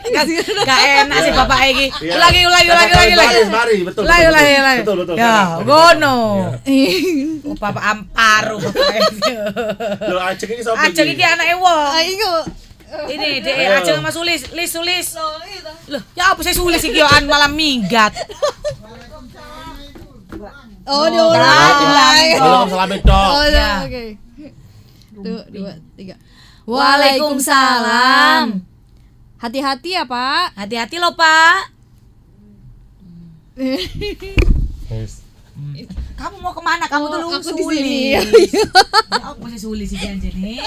Gak, 0.04 0.24
gak 0.68 0.80
enak 0.84 1.18
sih 1.24 1.32
Bapak 1.32 1.58
Egi. 1.70 1.88
Iya. 2.02 2.12
Ulangi, 2.20 2.40
ulangi, 2.44 2.68
ulangi, 2.68 2.92
ulangi, 2.92 3.14
ulangi. 3.14 3.34
Baris, 3.34 3.48
baris, 3.48 3.80
betul. 3.86 4.02
Ulangi, 4.04 4.24
betul, 4.24 4.32
ulangi, 4.34 4.50
betul. 4.50 4.60
ulangi. 4.60 4.80
Betul, 4.82 4.96
betul. 5.00 5.14
Ya, 5.16 5.36
gono. 5.64 6.18
baris. 6.60 7.04
Oh, 7.44 7.56
Bapak 7.56 7.84
amparu 7.88 8.56
Bapak 8.60 8.88
Egi. 8.98 9.20
Ya. 9.24 9.44
Loh, 10.12 10.22
ajeng 10.28 10.50
ini 10.50 10.62
sapa 10.66 10.76
Ajeng 10.90 11.08
iki 11.08 11.24
anake 11.24 11.54
wong. 11.56 11.88
Ayo. 11.94 12.32
Ini 12.94 13.28
dek 13.42 13.54
Ayo. 13.56 13.70
ajeng 13.80 13.96
sama 14.02 14.10
Sulis, 14.12 14.40
Lis 14.52 14.70
Sulis. 14.70 15.06
Loh, 15.88 16.02
ya 16.12 16.34
apa 16.34 16.40
sih 16.42 16.54
Sulis 16.54 16.82
iki 16.84 17.00
yo 17.00 17.06
an 17.08 17.24
malam 17.24 17.54
minggat. 17.54 18.12
Oh, 20.84 21.08
dia 21.08 21.22
Ulang, 21.22 21.76
ulang. 21.80 22.16
Belum 22.36 22.68
salamin 22.68 23.00
dok. 23.00 23.30
Oh, 23.32 23.44
Ya. 23.48 23.70
oke. 23.82 24.04
Tuh, 25.14 25.42
dua, 25.48 25.72
tiga. 25.96 26.14
Waalaikumsalam. 26.64 28.60
Hati-hati 29.38 29.90
ya 29.92 30.04
pak. 30.04 30.52
Hati-hati 30.56 30.96
loh, 30.96 31.12
Pak. 31.12 31.72
Kamu 36.14 36.36
mau 36.40 36.50
ke 36.50 36.60
mana? 36.60 36.84
Kamu 36.88 37.04
tuh 37.06 37.18
Oh, 37.20 37.22
lu 37.22 37.36
aku 37.36 37.50
di 37.52 37.62
sini. 37.62 37.98
Sulis. 38.16 38.50
Ya, 38.52 38.64
aku 39.28 39.38
masih 39.44 39.60
Sulis 39.60 39.86
sih 39.86 39.98
janji 40.00 40.28
nih. 40.32 40.58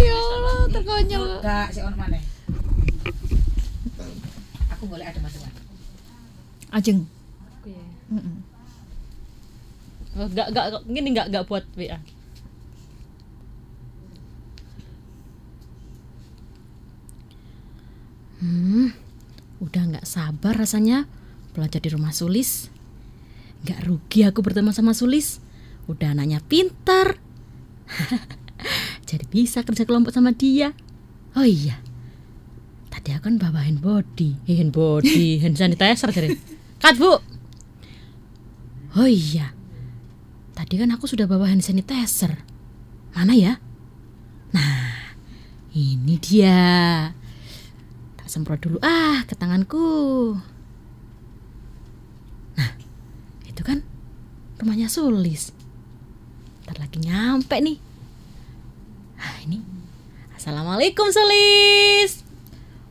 Ya 0.00 0.16
Allah, 0.16 0.58
terkonyol. 0.68 1.24
Gak, 1.40 1.66
si 1.70 1.80
on 1.80 1.94
mana? 1.94 2.18
Aku 4.74 4.84
boleh 4.84 5.04
ada 5.04 5.18
macam-macam. 5.20 5.62
Ajeng. 6.72 7.04
Gak, 10.34 10.48
gak, 10.50 10.66
gini 10.90 11.14
gak, 11.14 11.30
gak 11.30 11.46
buat 11.46 11.64
WA 11.78 11.98
Hmm, 18.40 18.96
udah 19.60 19.82
nggak 19.84 20.08
sabar 20.08 20.56
rasanya 20.56 21.04
belajar 21.52 21.76
di 21.84 21.92
rumah 21.92 22.08
Sulis. 22.08 22.72
Nggak 23.68 23.84
rugi 23.84 24.24
aku 24.24 24.40
berteman 24.40 24.72
sama 24.72 24.96
Sulis. 24.96 25.44
Udah 25.84 26.16
anaknya 26.16 26.40
pintar. 26.48 27.20
Jadi 29.08 29.28
bisa 29.28 29.60
kerja 29.60 29.84
kelompok 29.84 30.16
sama 30.16 30.32
dia. 30.32 30.72
Oh 31.36 31.44
iya, 31.44 31.76
tadi 32.88 33.12
aku 33.12 33.28
kan 33.28 33.36
bawa 33.36 33.60
hand 33.60 33.84
body, 33.84 34.40
hand 34.48 34.72
body, 34.72 35.38
hand 35.38 35.60
sanitizer 35.60 36.10
jadi. 36.10 36.34
Kat 36.82 36.98
bu. 36.98 37.22
Oh 38.98 39.06
iya, 39.06 39.54
tadi 40.58 40.74
kan 40.74 40.90
aku 40.90 41.06
sudah 41.06 41.30
bawa 41.30 41.46
hand 41.46 41.62
sanitizer. 41.62 42.42
Mana 43.14 43.38
ya? 43.38 43.62
Nah, 44.50 45.14
ini 45.70 46.18
dia. 46.18 47.14
Tak 48.18 48.26
semprot 48.26 48.58
dulu 48.58 48.82
ah 48.82 49.22
ke 49.30 49.38
tanganku. 49.38 50.34
Nah, 52.58 52.70
itu 53.46 53.62
kan 53.62 53.86
rumahnya 54.58 54.90
Sulis. 54.90 55.54
Ntar 56.66 56.82
lagi 56.82 56.98
nyampe 56.98 57.62
nih. 57.62 57.78
Ah, 59.22 59.38
ini. 59.46 59.62
Assalamualaikum 60.34 61.14
Sulis. 61.14 62.26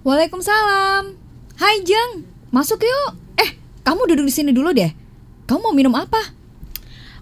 Waalaikumsalam. 0.08 1.12
Hai 1.60 1.84
Jeng, 1.84 2.24
masuk 2.56 2.80
yuk. 2.88 3.20
Eh, 3.36 3.60
kamu 3.84 4.16
duduk 4.16 4.32
di 4.32 4.34
sini 4.34 4.56
dulu 4.56 4.72
deh. 4.72 4.99
Kamu 5.50 5.66
mau 5.66 5.74
minum 5.74 5.98
apa? 5.98 6.30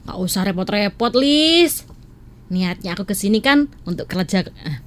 Gak 0.03 0.19
usah 0.19 0.43
repot-repot, 0.43 1.15
Lis. 1.15 1.87
Niatnya 2.51 2.91
aku 2.91 3.07
ke 3.07 3.15
sini 3.15 3.39
kan 3.39 3.71
untuk 3.87 4.11
kerja 4.11 4.43
eh, 4.43 4.83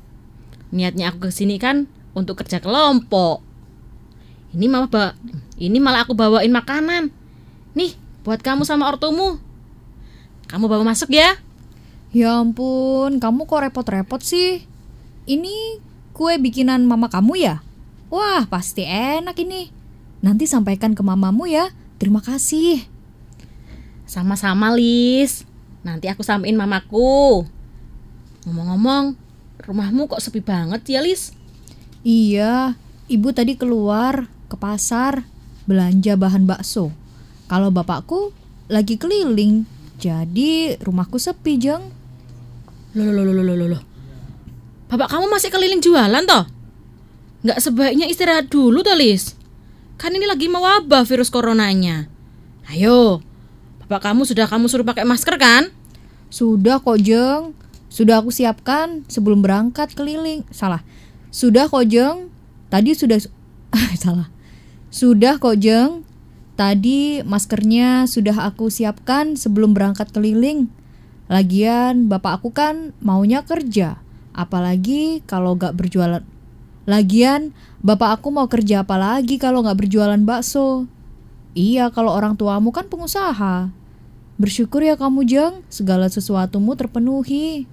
Niatnya 0.77 1.09
aku 1.09 1.29
ke 1.29 1.31
sini 1.33 1.57
kan 1.57 1.89
untuk 2.13 2.37
kerja 2.37 2.61
kelompok. 2.61 3.41
Ini 4.53 4.69
malah 4.69 4.93
ba 4.93 5.05
ini 5.57 5.81
malah 5.81 6.05
aku 6.05 6.13
bawain 6.13 6.53
makanan. 6.53 7.09
Nih, 7.73 7.97
buat 8.29 8.45
kamu 8.45 8.69
sama 8.69 8.93
ortumu. 8.93 9.41
Kamu 10.53 10.69
bawa 10.69 10.93
masuk 10.93 11.09
ya. 11.09 11.41
Ya 12.13 12.45
ampun, 12.45 13.23
kamu 13.23 13.49
kok 13.49 13.63
repot-repot 13.65 14.21
sih? 14.21 14.69
Ini 15.25 15.81
kue 16.13 16.37
bikinan 16.37 16.85
mama 16.85 17.09
kamu 17.09 17.41
ya? 17.41 17.65
Wah, 18.13 18.45
pasti 18.53 18.85
enak 18.85 19.39
ini. 19.41 19.73
Nanti 20.21 20.45
sampaikan 20.45 20.93
ke 20.93 21.01
mamamu 21.01 21.49
ya. 21.49 21.73
Terima 21.97 22.21
kasih. 22.21 23.00
Sama-sama, 24.11 24.75
Lis. 24.75 25.47
Nanti 25.87 26.11
aku 26.11 26.27
sampein 26.27 26.59
mamaku. 26.59 27.47
Ngomong-ngomong, 28.43 29.15
rumahmu 29.63 30.11
kok 30.11 30.19
sepi 30.19 30.43
banget 30.43 30.83
ya, 30.91 30.99
Lis? 30.99 31.31
Iya, 32.03 32.75
ibu 33.07 33.31
tadi 33.31 33.55
keluar 33.55 34.27
ke 34.51 34.59
pasar 34.59 35.23
belanja 35.71 36.19
bahan 36.19 36.43
bakso. 36.43 36.91
Kalau 37.47 37.71
bapakku 37.71 38.35
lagi 38.67 38.99
keliling, 38.99 39.63
jadi 40.03 40.75
rumahku 40.83 41.23
sepi, 41.23 41.55
Jeng. 41.63 41.95
Loh, 42.99 43.15
loh, 43.15 43.23
loh, 43.23 43.31
loh, 43.31 43.47
loh, 43.47 43.55
loh, 43.63 43.69
loh. 43.79 43.83
Bapak 44.91 45.07
kamu 45.07 45.31
masih 45.31 45.55
keliling 45.55 45.79
jualan 45.79 46.27
toh? 46.27 46.51
Nggak 47.47 47.63
sebaiknya 47.63 48.11
istirahat 48.11 48.51
dulu 48.51 48.83
toh, 48.83 48.99
Lis? 48.99 49.39
Kan 50.03 50.19
ini 50.19 50.27
lagi 50.27 50.51
mewabah 50.51 51.07
virus 51.07 51.31
coronanya. 51.31 52.11
Ayo, 52.67 53.23
bapak 53.91 54.15
kamu 54.15 54.23
sudah 54.23 54.47
kamu 54.47 54.71
suruh 54.71 54.87
pakai 54.87 55.03
masker 55.03 55.35
kan? 55.35 55.67
Sudah 56.31 56.79
kok, 56.79 57.03
Jeng. 57.03 57.59
Sudah 57.91 58.23
aku 58.23 58.31
siapkan 58.31 59.03
sebelum 59.11 59.43
berangkat 59.43 59.99
keliling. 59.99 60.47
Salah. 60.55 60.87
Sudah 61.35 61.67
kok, 61.67 61.83
Jeng. 61.91 62.31
Tadi 62.71 62.95
sudah 62.95 63.19
salah. 63.99 64.31
Sudah 64.95 65.43
kok, 65.43 65.59
Jeng. 65.59 66.07
Tadi 66.55 67.27
maskernya 67.27 68.07
sudah 68.07 68.47
aku 68.47 68.71
siapkan 68.71 69.35
sebelum 69.35 69.75
berangkat 69.75 70.15
keliling. 70.15 70.71
Lagian 71.27 72.07
bapak 72.07 72.39
aku 72.39 72.55
kan 72.55 72.95
maunya 73.03 73.43
kerja. 73.43 73.99
Apalagi 74.31 75.27
kalau 75.27 75.59
gak 75.59 75.75
berjualan. 75.75 76.23
Lagian 76.87 77.51
bapak 77.83 78.23
aku 78.23 78.31
mau 78.31 78.47
kerja 78.47 78.87
apalagi 78.87 79.43
kalau 79.43 79.67
gak 79.67 79.83
berjualan 79.83 80.23
bakso. 80.23 80.87
Iya, 81.59 81.91
kalau 81.91 82.15
orang 82.15 82.39
tuamu 82.39 82.71
kan 82.71 82.87
pengusaha. 82.87 83.80
Bersyukur 84.41 84.81
ya 84.81 84.97
kamu 84.97 85.29
Jeng, 85.29 85.61
segala 85.69 86.09
sesuatumu 86.09 86.73
terpenuhi. 86.73 87.69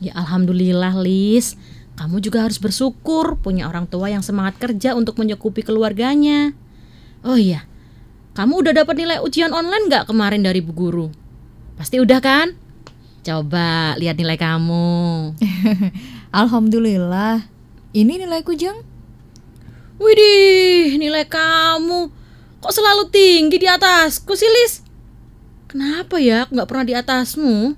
Ya 0.00 0.16
alhamdulillah, 0.16 0.96
Lis. 1.04 1.52
Kamu 2.00 2.24
juga 2.24 2.48
harus 2.48 2.56
bersyukur 2.56 3.36
punya 3.36 3.68
orang 3.68 3.84
tua 3.84 4.08
yang 4.08 4.24
semangat 4.24 4.56
kerja 4.56 4.96
untuk 4.96 5.20
mencukupi 5.20 5.60
keluarganya. 5.60 6.56
Oh 7.20 7.36
iya, 7.36 7.68
kamu 8.32 8.64
udah 8.64 8.72
dapat 8.72 9.04
nilai 9.04 9.20
ujian 9.20 9.52
online 9.52 9.92
nggak 9.92 10.08
kemarin 10.08 10.40
dari 10.40 10.64
Bu 10.64 10.72
Guru? 10.72 11.12
Pasti 11.76 12.00
udah 12.00 12.24
kan? 12.24 12.56
Coba 13.20 13.92
lihat 14.00 14.16
nilai 14.16 14.40
kamu. 14.40 15.36
Alhamdulillah. 16.40 17.44
Ini 17.92 18.24
nilaiku 18.24 18.56
Jeng. 18.56 18.80
Widih, 20.00 20.96
nilai 20.96 21.28
kamu 21.28 22.16
kok 22.64 22.72
selalu 22.72 23.12
tinggi 23.12 23.60
di 23.60 23.68
atasku 23.68 24.32
sih, 24.32 24.48
Lis? 24.48 24.87
Kenapa 25.68 26.16
ya 26.16 26.48
aku 26.48 26.56
nggak 26.56 26.68
pernah 26.68 26.86
di 26.88 26.94
atasmu? 26.96 27.76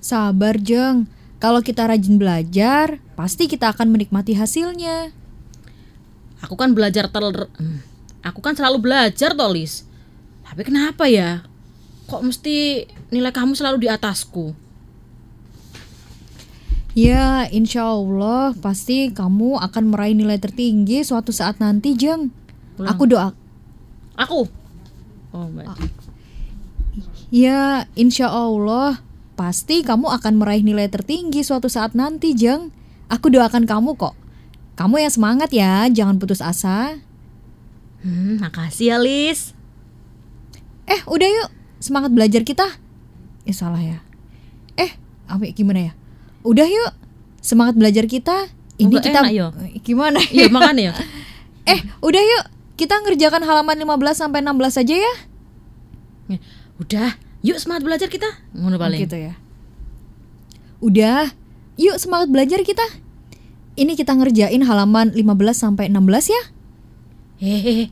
Sabar, 0.00 0.56
Jeng. 0.56 1.06
Kalau 1.36 1.60
kita 1.60 1.84
rajin 1.84 2.16
belajar, 2.16 2.96
pasti 3.12 3.44
kita 3.44 3.70
akan 3.70 3.92
menikmati 3.92 4.32
hasilnya. 4.32 5.12
Aku 6.40 6.56
kan 6.56 6.72
belajar 6.72 7.12
tel... 7.12 7.28
Hmm, 7.30 7.84
Aku 8.22 8.38
kan 8.38 8.54
selalu 8.54 8.86
belajar, 8.86 9.34
Tolis. 9.34 9.82
Tapi 10.46 10.62
kenapa 10.62 11.10
ya? 11.10 11.42
Kok 12.06 12.22
mesti 12.22 12.86
nilai 13.10 13.34
kamu 13.34 13.58
selalu 13.58 13.82
di 13.82 13.88
atasku? 13.90 14.54
Ya, 16.94 17.50
insya 17.50 17.88
Allah 17.88 18.54
pasti 18.62 19.10
kamu 19.10 19.58
akan 19.58 19.84
meraih 19.90 20.14
nilai 20.14 20.38
tertinggi 20.38 21.02
suatu 21.02 21.34
saat 21.34 21.58
nanti, 21.58 21.98
Jeng. 21.98 22.30
Pulang. 22.78 22.90
Aku 22.94 23.04
doa. 23.10 23.28
Aku? 24.14 24.46
Oh, 25.32 25.48
Mbak. 25.48 25.66
Ya, 27.32 27.88
insya 27.96 28.28
Allah 28.28 29.00
pasti 29.32 29.80
kamu 29.80 30.12
akan 30.20 30.36
meraih 30.36 30.60
nilai 30.60 30.92
tertinggi 30.92 31.40
suatu 31.40 31.72
saat 31.72 31.96
nanti, 31.96 32.36
Jeng. 32.36 32.68
Aku 33.08 33.32
doakan 33.32 33.64
kamu 33.64 33.96
kok. 33.96 34.12
Kamu 34.76 35.00
yang 35.00 35.12
semangat 35.12 35.48
ya, 35.52 35.88
jangan 35.88 36.20
putus 36.20 36.44
asa. 36.44 37.00
Hmm, 38.04 38.40
makasih 38.40 38.92
ya, 38.92 38.96
Lis. 39.00 39.56
Eh, 40.84 41.00
udah 41.08 41.28
yuk, 41.28 41.48
semangat 41.80 42.12
belajar 42.12 42.44
kita. 42.44 42.68
Eh, 43.48 43.56
salah 43.56 43.80
ya. 43.80 44.04
Eh, 44.76 44.92
apa 45.28 45.48
gimana 45.56 45.88
ya? 45.88 45.92
Udah 46.44 46.68
yuk, 46.68 46.92
semangat 47.40 47.80
belajar 47.80 48.04
kita. 48.04 48.52
Ini 48.76 48.92
Nggak 48.92 49.04
kita 49.08 49.20
enak, 49.24 49.32
yo. 49.32 49.46
Gimana? 49.80 50.20
Iya, 50.28 50.52
makanya 50.52 50.92
ya. 50.92 50.94
eh, 51.72 51.80
udah 52.04 52.20
yuk, 52.20 52.44
kita 52.82 52.98
ngerjakan 52.98 53.46
halaman 53.46 53.78
15 53.78 54.26
sampai 54.26 54.42
16 54.42 54.82
aja 54.82 54.94
ya. 54.98 55.14
Udah, 56.82 57.14
yuk 57.46 57.62
semangat 57.62 57.86
belajar 57.86 58.10
kita. 58.10 58.26
Ngono 58.58 58.74
paling. 58.74 59.06
Gitu 59.06 59.22
ya. 59.22 59.38
Udah, 60.82 61.30
yuk 61.78 61.94
semangat 62.02 62.26
belajar 62.34 62.58
kita. 62.66 62.82
Ini 63.78 63.94
kita 63.94 64.18
ngerjain 64.18 64.66
halaman 64.66 65.14
15 65.14 65.22
sampai 65.54 65.94
16 65.94 66.34
ya. 66.34 66.42
Hehehe, 67.38 67.86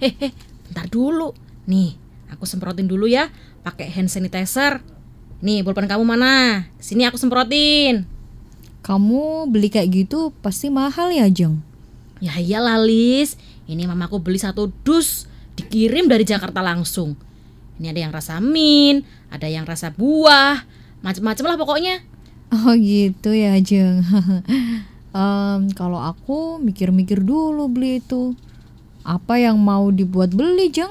bentar 0.67 0.91
dulu. 0.91 1.39
Nih, 1.71 1.95
aku 2.27 2.43
semprotin 2.51 2.91
dulu 2.91 3.07
ya, 3.07 3.31
pakai 3.63 3.95
hand 3.95 4.11
sanitizer. 4.11 4.83
Nih, 5.39 5.63
pulpen 5.63 5.87
kamu 5.87 6.03
mana? 6.03 6.67
Sini 6.83 7.07
aku 7.07 7.15
semprotin. 7.15 8.11
Kamu 8.83 9.47
beli 9.47 9.71
kayak 9.71 9.89
gitu 9.95 10.35
pasti 10.43 10.67
mahal 10.67 11.15
ya, 11.15 11.31
Jeng? 11.31 11.63
Ya 12.19 12.37
iyalah, 12.43 12.83
Lis. 12.83 13.39
Ini 13.71 13.87
mamaku 13.87 14.19
beli 14.19 14.43
satu 14.43 14.67
dus, 14.83 15.31
dikirim 15.55 16.11
dari 16.11 16.27
Jakarta 16.27 16.59
langsung. 16.59 17.15
Ini 17.79 17.95
ada 17.95 18.01
yang 18.03 18.11
rasa 18.11 18.43
min, 18.43 19.07
ada 19.31 19.47
yang 19.47 19.63
rasa 19.63 19.95
buah, 19.95 20.67
macem-macem 21.07 21.47
lah 21.47 21.55
pokoknya. 21.55 22.03
Oh 22.51 22.75
gitu 22.75 23.31
ya, 23.31 23.55
Jeng. 23.63 24.03
Em, 25.15 25.61
kalau 25.79 26.03
aku 26.03 26.59
mikir-mikir 26.59 27.23
dulu 27.23 27.71
beli 27.71 28.03
itu. 28.03 28.35
Apa 29.07 29.39
yang 29.39 29.55
mau 29.63 29.95
dibuat 29.95 30.35
beli, 30.35 30.67
Jeng? 30.75 30.91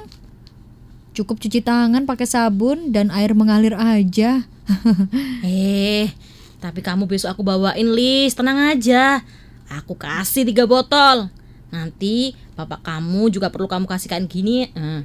Cukup 1.12 1.36
cuci 1.36 1.60
tangan 1.60 2.08
pakai 2.08 2.24
sabun 2.24 2.96
dan 2.96 3.12
air 3.12 3.36
mengalir 3.36 3.76
aja. 3.76 4.48
Eh, 5.44 6.14
tapi 6.62 6.80
kamu 6.86 7.10
besok 7.10 7.36
aku 7.36 7.42
bawain 7.44 7.90
Lis, 7.92 8.38
tenang 8.38 8.72
aja. 8.72 9.20
Aku 9.68 10.00
kasih 10.00 10.48
tiga 10.48 10.64
botol. 10.64 11.28
Nanti 11.70 12.34
bapak 12.60 12.84
kamu 12.84 13.32
juga 13.32 13.48
perlu 13.48 13.72
kamu 13.72 13.88
kasihkan 13.88 14.28
gini. 14.28 14.68
eh. 14.76 15.02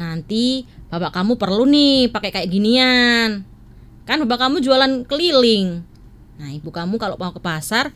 Nanti 0.00 0.64
bapak 0.88 1.20
kamu 1.20 1.36
perlu 1.36 1.68
nih 1.68 2.08
pakai 2.08 2.32
kayak 2.32 2.48
ginian. 2.48 3.44
Kan 4.08 4.24
bapak 4.24 4.48
kamu 4.48 4.64
jualan 4.64 5.04
keliling. 5.04 5.84
Nah, 6.40 6.48
ibu 6.56 6.72
kamu 6.72 6.96
kalau 6.96 7.20
mau 7.20 7.36
ke 7.36 7.42
pasar 7.44 7.92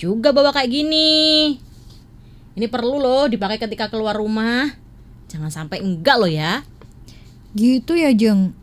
juga 0.00 0.32
bawa 0.32 0.48
kayak 0.48 0.72
gini. 0.72 1.60
Ini 2.56 2.66
perlu 2.72 2.96
loh 2.96 3.28
dipakai 3.28 3.60
ketika 3.60 3.92
keluar 3.92 4.16
rumah. 4.16 4.72
Jangan 5.28 5.52
sampai 5.52 5.84
enggak 5.84 6.16
loh 6.16 6.28
ya. 6.28 6.64
Gitu 7.52 8.00
ya, 8.00 8.16
Jeng. 8.16 8.56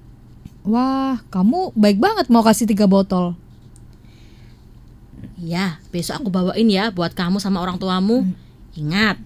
Wah, 0.65 1.21
kamu 1.29 1.77
baik 1.77 2.01
banget 2.01 2.25
mau 2.34 2.41
kasih 2.41 2.65
tiga 2.65 2.89
botol. 2.89 3.38
Iya, 5.39 5.79
besok 5.93 6.25
aku 6.25 6.29
bawain 6.34 6.67
ya 6.67 6.89
buat 6.91 7.13
kamu 7.13 7.38
sama 7.38 7.62
orang 7.62 7.79
tuamu. 7.79 8.27
Ingat, 8.75 9.17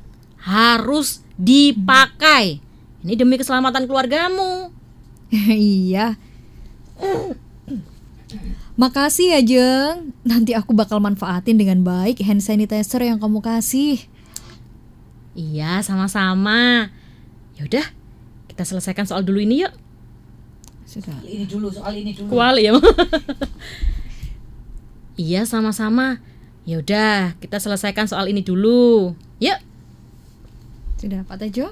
harus 0.43 1.23
dipakai. 1.39 2.60
Ini 3.03 3.13
demi 3.15 3.39
keselamatan 3.39 3.88
keluargamu. 3.88 4.75
iya. 5.32 6.19
Makasih 8.75 9.38
ya, 9.38 9.41
Jeng. 9.41 10.12
Nanti 10.27 10.51
aku 10.51 10.75
bakal 10.75 10.99
manfaatin 10.99 11.56
dengan 11.56 11.86
baik 11.86 12.19
hand 12.25 12.43
sanitizer 12.43 13.06
yang 13.06 13.21
kamu 13.21 13.39
kasih. 13.39 14.01
Iya, 15.34 15.82
sama-sama. 15.82 16.91
Yaudah, 17.58 17.86
kita 18.49 18.65
selesaikan 18.67 19.08
soal 19.08 19.25
dulu 19.25 19.41
ini 19.41 19.65
yuk. 19.65 19.73
Sudah. 20.86 21.17
Ini 21.25 21.49
dulu 21.49 21.73
soal 21.73 21.97
ini 21.97 22.13
dulu. 22.13 22.34
Kuali 22.34 22.69
ya. 22.69 22.73
iya, 25.21 25.41
sama-sama. 25.45 26.21
Yaudah, 26.65 27.38
kita 27.39 27.62
selesaikan 27.62 28.10
soal 28.10 28.29
ini 28.29 28.45
dulu. 28.45 29.13
Yuk. 29.41 29.72
Sudah, 31.03 31.19
Pak 31.27 31.35
Tejo? 31.35 31.67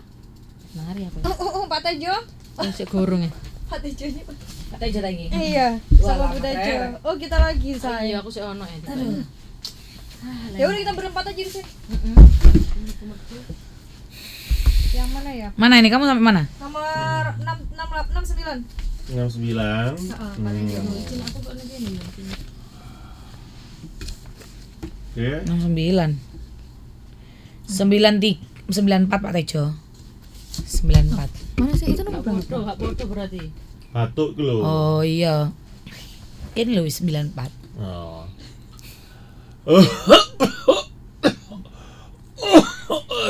Mari 0.76 1.08
apa? 1.08 1.24
Oh, 1.24 1.36
oh, 1.40 1.52
oh 1.64 1.66
Pak 1.72 1.88
Tejo. 1.88 2.12
Masih 2.60 2.84
gorong 2.84 3.24
ya. 3.24 3.32
Pak 3.72 3.80
Tejo 3.80 4.12
ini. 4.12 4.28
Kata 4.76 4.84
aja 4.84 5.00
lagi. 5.08 5.32
Iya, 5.32 5.80
sama 6.04 6.36
Bu 6.36 6.44
Tejo. 6.44 7.00
Oh, 7.00 7.16
kita 7.16 7.40
lagi, 7.40 7.80
say. 7.80 8.12
Iya, 8.12 8.20
aku 8.20 8.28
sih 8.28 8.44
ono 8.44 8.68
ya. 8.68 8.76
Ya 10.60 10.68
udah 10.68 10.80
kita 10.84 10.92
berempat 10.92 11.32
aja 11.32 11.40
di 11.40 11.48
sini. 11.48 11.64
Yang 15.00 15.10
mana 15.16 15.32
ya? 15.32 15.56
Mana 15.56 15.80
ini 15.80 15.88
kamu 15.88 16.12
sampai 16.12 16.26
mana? 16.28 16.44
Nomor 16.60 17.32
6 17.40 17.72
6 17.72 17.88
6 18.12 18.36
9. 18.36 19.16
Enam 19.16 19.30
sembilan. 19.32 19.96
Oke. 25.16 25.32
69 25.48 26.20
93 27.72 28.51
94 28.72 29.12
Pak 29.12 29.34
Tejo 29.36 29.76
94 30.56 31.60
Mana 31.62 31.74
sih 31.78 31.94
itu 31.94 32.02
nomor 32.02 32.24
berapa? 32.24 32.74
Gak 32.74 32.78
bodoh 32.82 33.08
berarti. 33.08 33.52
Batuk 33.92 34.40
loh. 34.40 34.60
Oh 34.64 35.00
iya 35.06 35.52
Ini 36.56 36.76
loh 36.80 36.88
94 36.88 37.62
Oh. 37.82 38.26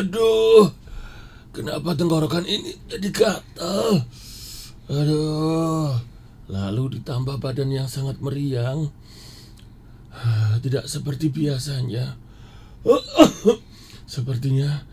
Aduh, 0.01 0.71
kenapa 1.53 1.93
tenggorokan 1.93 2.47
ini 2.47 2.73
jadi 2.89 3.09
gatal? 3.13 4.07
Aduh, 4.89 5.93
lalu 6.49 6.97
ditambah 6.97 7.37
badan 7.37 7.69
yang 7.69 7.85
sangat 7.91 8.17
meriang. 8.23 8.89
Tidak 10.63 10.87
seperti 10.89 11.29
biasanya. 11.29 12.15
Sepertinya 14.09 14.87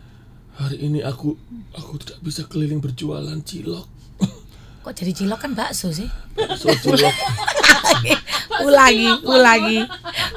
hari 0.59 0.83
ini 0.83 0.99
aku 1.07 1.39
aku 1.71 2.03
tidak 2.03 2.19
bisa 2.19 2.43
keliling 2.51 2.83
berjualan 2.83 3.39
cilok. 3.47 3.87
Kok 4.83 4.91
jadi 4.91 5.15
cilok 5.15 5.39
kan 5.39 5.55
bakso 5.55 5.95
sih? 5.95 6.11
Bakso 6.35 6.75
cilok. 6.83 7.15
ulangi 8.59 9.07
ulangi 9.23 9.87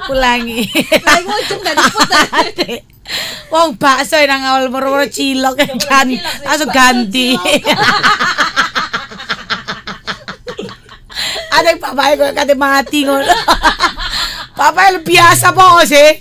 ulangi 0.06 0.62
Lagi 1.02 1.26
ujung. 1.26 1.62
Wong 3.52 3.74
bakso 3.74 4.14
nang 4.22 4.46
awal 4.46 4.70
moro-moro 4.70 5.10
cilok 5.10 5.58
kan 5.82 6.06
langsung 6.46 6.70
ganti. 6.70 7.34
Ada 11.52 11.76
yang 11.76 11.84
bapaknya 11.84 12.16
kok 12.16 12.32
kate 12.32 12.54
mati 12.56 13.04
ngono. 13.04 13.28
Lebih 14.56 15.04
biasa 15.04 15.52
po 15.52 15.84
sih. 15.84 16.16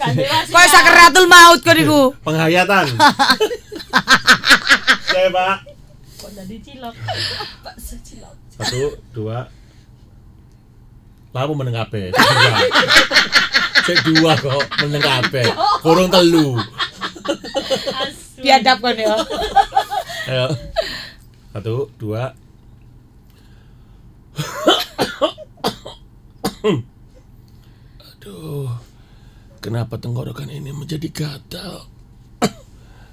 Kok 0.51 0.67
sakaratul 0.67 1.23
maut 1.29 1.63
kok 1.63 1.71
niku. 1.71 2.11
Penghayatan. 2.25 2.99
Saya 5.11 5.27
pak. 5.31 5.55
Kok 6.21 6.31
jadi 6.37 6.55
cilok? 6.61 6.95
Satu, 8.61 8.81
dua. 9.15 9.47
Lamu 11.31 11.55
meneng 11.55 11.75
kabeh. 11.81 12.11
Sik 13.87 13.99
dua. 14.05 14.35
Kok 14.37 14.63
meneng 14.83 15.03
kabeh. 15.03 15.47
Kurung 15.81 16.11
telu. 16.11 16.59
Biadab 18.41 18.81
kan 18.83 18.97
ya. 18.97 19.15
Ayo. 20.27 20.47
Satu, 21.55 21.89
dua. 21.97 22.33
Aduh. 28.21 28.69
Kenapa 29.61 30.01
tenggorokan 30.01 30.49
ini 30.49 30.73
menjadi 30.73 31.05
gatal? 31.13 31.85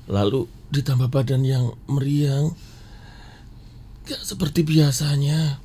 Lalu 0.08 0.48
ditambah 0.72 1.12
badan 1.12 1.44
yang 1.44 1.76
meriang. 1.84 2.56
Gak 4.08 4.24
seperti 4.24 4.64
biasanya. 4.64 5.60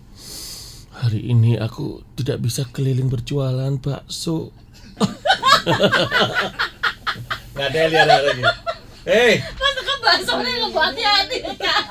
Hari 0.99 1.31
ini 1.31 1.55
aku 1.55 2.03
tidak 2.19 2.43
bisa 2.43 2.67
keliling 2.67 3.07
berjualan 3.07 3.71
bakso. 3.79 4.51
Gak 7.55 7.67
ada 7.71 7.81
lihat 7.87 8.07
lagi. 8.07 8.43
Hei, 9.03 9.39
Mas 9.39 9.75
ke 9.79 9.95
bakso 9.99 10.33
nih 10.43 10.55
lo 10.59 10.67
hati-hati 10.75 11.37
kak. 11.59 11.83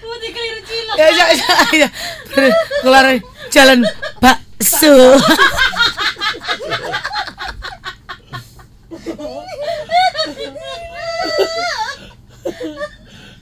Putih 0.00 0.30
keliru 0.32 0.60
cilok. 0.64 0.96
Ya 0.96 1.08
ya 1.12 1.26
ya. 1.32 1.54
ya. 1.84 1.88
Keluar 2.80 3.04
jalan 3.52 3.84
bakso. 4.20 4.96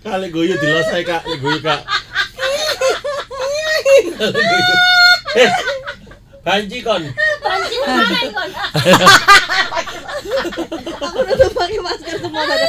kali 0.04 0.26
guyu 0.28 0.54
dilosai 0.60 1.02
kak, 1.02 1.24
Kali 1.24 1.36
guyu 1.40 1.58
kak. 1.64 1.80
Eh, 5.34 5.50
banci 6.44 6.78
kon. 6.84 7.02
Panci 7.42 7.76
mana 7.82 8.04
kon? 8.30 8.50
Aku 11.04 11.18
udah 11.24 11.48
pakai 11.56 11.78
masker 11.80 12.16
semua 12.20 12.42
pada. 12.44 12.66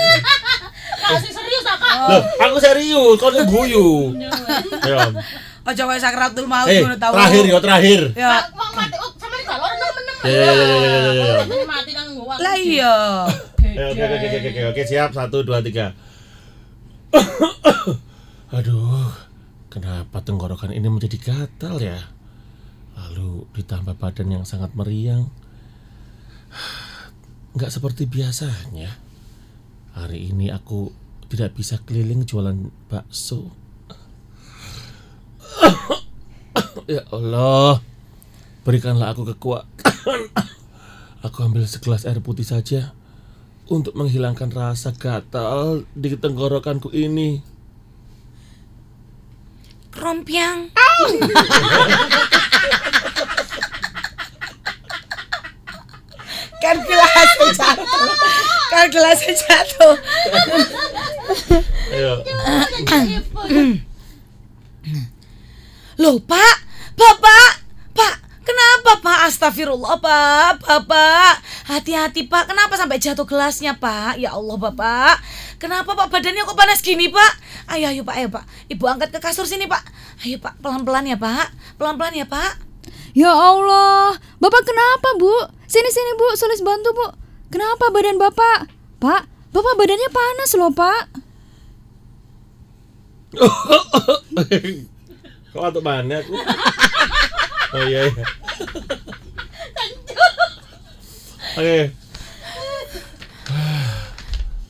Kasih 0.96 1.32
serius 1.36 1.66
ah, 1.68 1.78
kak. 1.78 1.96
Loh, 2.10 2.24
aku 2.42 2.58
serius, 2.64 3.16
kon 3.20 3.36
guyu. 3.52 4.16
Ya. 4.82 5.12
Ojo 5.66 5.82
kayak 5.90 6.02
sakratul 6.02 6.46
maut 6.46 6.70
Eh, 6.70 6.86
ngono 6.86 6.94
tau. 6.98 7.14
terakhir 7.14 7.44
yo 7.50 7.58
terakhir. 7.58 8.02
Ya. 8.14 8.48
Mati 8.54 8.96
oh 9.02 9.12
nemen-nemen. 9.18 10.24
Ya, 10.26 10.32
ya, 10.32 10.54
ya, 10.54 10.66
ya, 10.66 10.78
ya, 10.78 11.00
ya, 11.12 11.26
ya. 11.26 11.66
Mati 11.66 11.92
nang. 11.98 12.10
Lah 12.16 12.56
iya. 12.58 12.96
Eh, 13.66 13.92
Oke, 13.92 14.02
oke, 14.08 14.16
oke, 14.16 14.28
oke, 14.40 14.50
oke, 14.56 14.62
oke, 14.72 14.82
siap. 14.88 15.10
Satu, 15.12 15.42
dua, 15.44 15.60
tiga. 15.60 15.92
Aduh, 18.56 19.12
kenapa 19.68 20.24
tenggorokan 20.24 20.72
ini 20.72 20.88
menjadi 20.88 21.18
gatal 21.20 21.78
ya? 21.82 22.00
Lalu 22.96 23.44
ditambah 23.52 24.00
badan 24.00 24.32
yang 24.32 24.46
sangat 24.48 24.72
meriang. 24.74 25.28
Nggak 27.56 27.72
seperti 27.72 28.08
biasanya. 28.08 28.96
Hari 29.96 30.32
ini 30.32 30.52
aku 30.52 30.92
tidak 31.32 31.56
bisa 31.56 31.80
keliling 31.84 32.24
jualan 32.24 32.72
bakso. 32.88 33.52
ya 36.92 37.04
Allah, 37.12 37.80
berikanlah 38.64 39.12
aku 39.12 39.28
kekuatan. 39.36 40.32
Aku 41.26 41.42
ambil 41.42 41.66
segelas 41.66 42.06
air 42.06 42.22
putih 42.22 42.46
saja 42.46 42.94
untuk 43.66 43.98
menghilangkan 43.98 44.54
rasa 44.54 44.94
gatal 44.94 45.86
di 45.98 46.14
tenggorokanku 46.14 46.94
ini. 46.94 47.42
Krompiang. 49.90 50.70
kan 56.66 56.78
gelasnya 56.82 57.48
jatuh. 57.54 58.10
Kan 58.70 58.86
gelasnya 58.92 59.34
jatuh. 59.34 59.96
Ayo. 61.94 62.14
Loh, 65.96 66.20
Pak. 66.20 66.56
Bapak. 66.96 67.64
Pak, 67.96 68.16
kenapa, 68.44 68.92
Pak? 69.00 69.20
Astagfirullah, 69.32 69.96
Pak. 70.00 70.60
Bapak. 70.60 71.45
Hati-hati, 71.66 72.30
Pak. 72.30 72.46
Kenapa 72.46 72.78
sampai 72.78 73.02
jatuh 73.02 73.26
gelasnya, 73.26 73.74
Pak? 73.74 74.22
Ya 74.22 74.38
Allah, 74.38 74.54
Bapak. 74.54 75.18
Kenapa, 75.58 75.98
Pak? 75.98 76.14
Badannya 76.14 76.46
kok 76.46 76.54
panas 76.54 76.86
gini, 76.86 77.10
Pak? 77.10 77.32
Ayo, 77.74 77.90
ayo, 77.90 78.06
Pak. 78.06 78.16
Ayo, 78.22 78.30
Pak. 78.30 78.46
Ibu 78.70 78.86
angkat 78.86 79.10
ke 79.10 79.18
kasur 79.18 79.50
sini, 79.50 79.66
Pak. 79.66 79.82
Ayo, 80.22 80.38
Pak. 80.38 80.62
Pelan-pelan 80.62 81.10
ya, 81.10 81.18
Pak. 81.18 81.50
Pelan-pelan 81.82 82.14
ya, 82.14 82.30
Pak. 82.30 82.62
Ya 83.18 83.34
Allah, 83.34 84.14
Bapak 84.38 84.62
kenapa, 84.62 85.18
Bu? 85.18 85.34
Sini 85.66 85.90
sini, 85.90 86.14
Bu, 86.22 86.38
Sulis 86.38 86.62
bantu, 86.62 86.94
Bu. 86.94 87.08
Kenapa 87.50 87.90
badan 87.90 88.22
Bapak? 88.22 88.70
Pak, 89.02 89.26
Bapak 89.50 89.74
badannya 89.74 90.10
panas 90.14 90.52
loh, 90.60 90.70
Pak. 90.70 91.04
Kok 95.56 95.64
atau 95.64 95.82
mana 95.82 96.20
aku? 96.20 96.36
Oh 97.76 97.84
iya 97.88 98.08
iya. 98.12 98.24
Oke. 101.56 101.96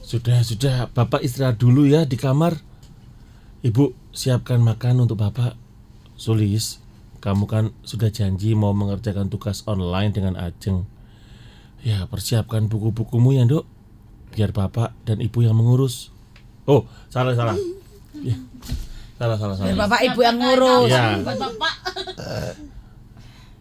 Sudah 0.06 0.46
sudah, 0.46 0.76
Bapak 0.94 1.26
istirahat 1.26 1.58
dulu 1.58 1.90
ya 1.90 2.06
di 2.06 2.14
kamar. 2.14 2.62
Ibu 3.66 4.14
siapkan 4.14 4.62
makan 4.62 5.10
untuk 5.10 5.18
Bapak. 5.18 5.58
Sulis, 6.14 6.78
kamu 7.26 7.50
kan 7.50 7.66
sudah 7.82 8.14
janji 8.14 8.54
mau 8.54 8.70
mengerjakan 8.78 9.34
tugas 9.34 9.66
online 9.66 10.14
dengan 10.14 10.38
Ajeng. 10.38 10.86
Ya, 11.82 12.06
persiapkan 12.06 12.70
buku-bukumu 12.70 13.34
ya, 13.34 13.50
Dok. 13.50 13.66
Biar 14.38 14.54
Bapak 14.54 14.94
dan 15.10 15.26
Ibu 15.26 15.42
yang 15.42 15.58
mengurus. 15.58 16.14
Oh, 16.70 16.86
salah 17.10 17.34
salah. 17.34 17.58
Ya. 18.22 18.38
Salah 19.18 19.42
salah 19.42 19.58
salah. 19.58 19.74
Biar 19.74 19.80
Bapak 19.90 20.02
Ibu 20.06 20.20
yang 20.22 20.38
ngurus. 20.38 20.94
Ya, 20.94 21.18
Bapak. 21.18 21.74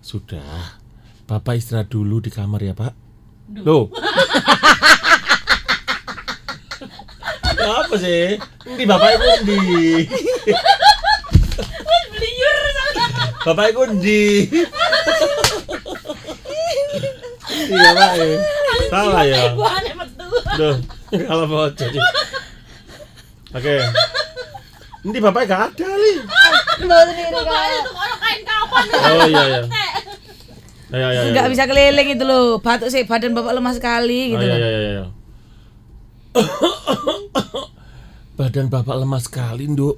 sudah. 0.05 0.77
Bapak 1.25 1.57
istirahat 1.57 1.89
dulu 1.89 2.21
di 2.21 2.29
kamar 2.29 2.61
ya, 2.61 2.77
Pak. 2.77 3.04
Loh. 3.53 3.93
Apa 7.55 7.95
sih? 8.01 8.41
Di 8.65 8.85
bapak 8.89 9.11
iku 9.17 9.29
di. 9.45 9.61
Bapak 13.45 13.65
iku 13.73 13.83
di. 14.01 14.49
Iya, 17.55 17.91
Pak. 17.93 18.11
eh. 18.19 18.39
Salah 18.89 19.23
ya. 19.25 19.53
Duh, 20.57 20.77
kalau 21.29 21.45
mau 21.47 21.69
jadi. 21.73 21.99
Oke. 23.55 23.75
Ini 25.05 25.19
bapaknya 25.21 25.49
gak 25.53 25.63
ada, 25.77 25.89
Li. 26.01 26.13
Bapak 26.89 27.13
itu 27.13 27.91
orang 27.93 28.19
kain 28.19 28.41
kapan. 28.43 28.85
Oh 28.89 29.25
iya 29.29 29.43
iya. 29.45 29.61
Ayo 30.95 31.05
ayo. 31.11 31.21
ayo. 31.27 31.31
Nggak 31.35 31.49
bisa 31.51 31.65
keliling 31.67 32.09
itu 32.15 32.25
loh. 32.25 32.63
Batuk 32.63 32.89
sih 32.95 33.03
badan 33.03 33.35
Bapak 33.35 33.51
lemah 33.51 33.75
sekali 33.75 34.31
Oh, 34.31 34.39
gitu. 34.39 34.47
iya, 34.47 34.57
iya. 34.95 35.05
Badan 38.39 38.67
bapak 38.67 38.99
lemah 38.99 39.23
sekali, 39.23 39.71
Nduk. 39.71 39.95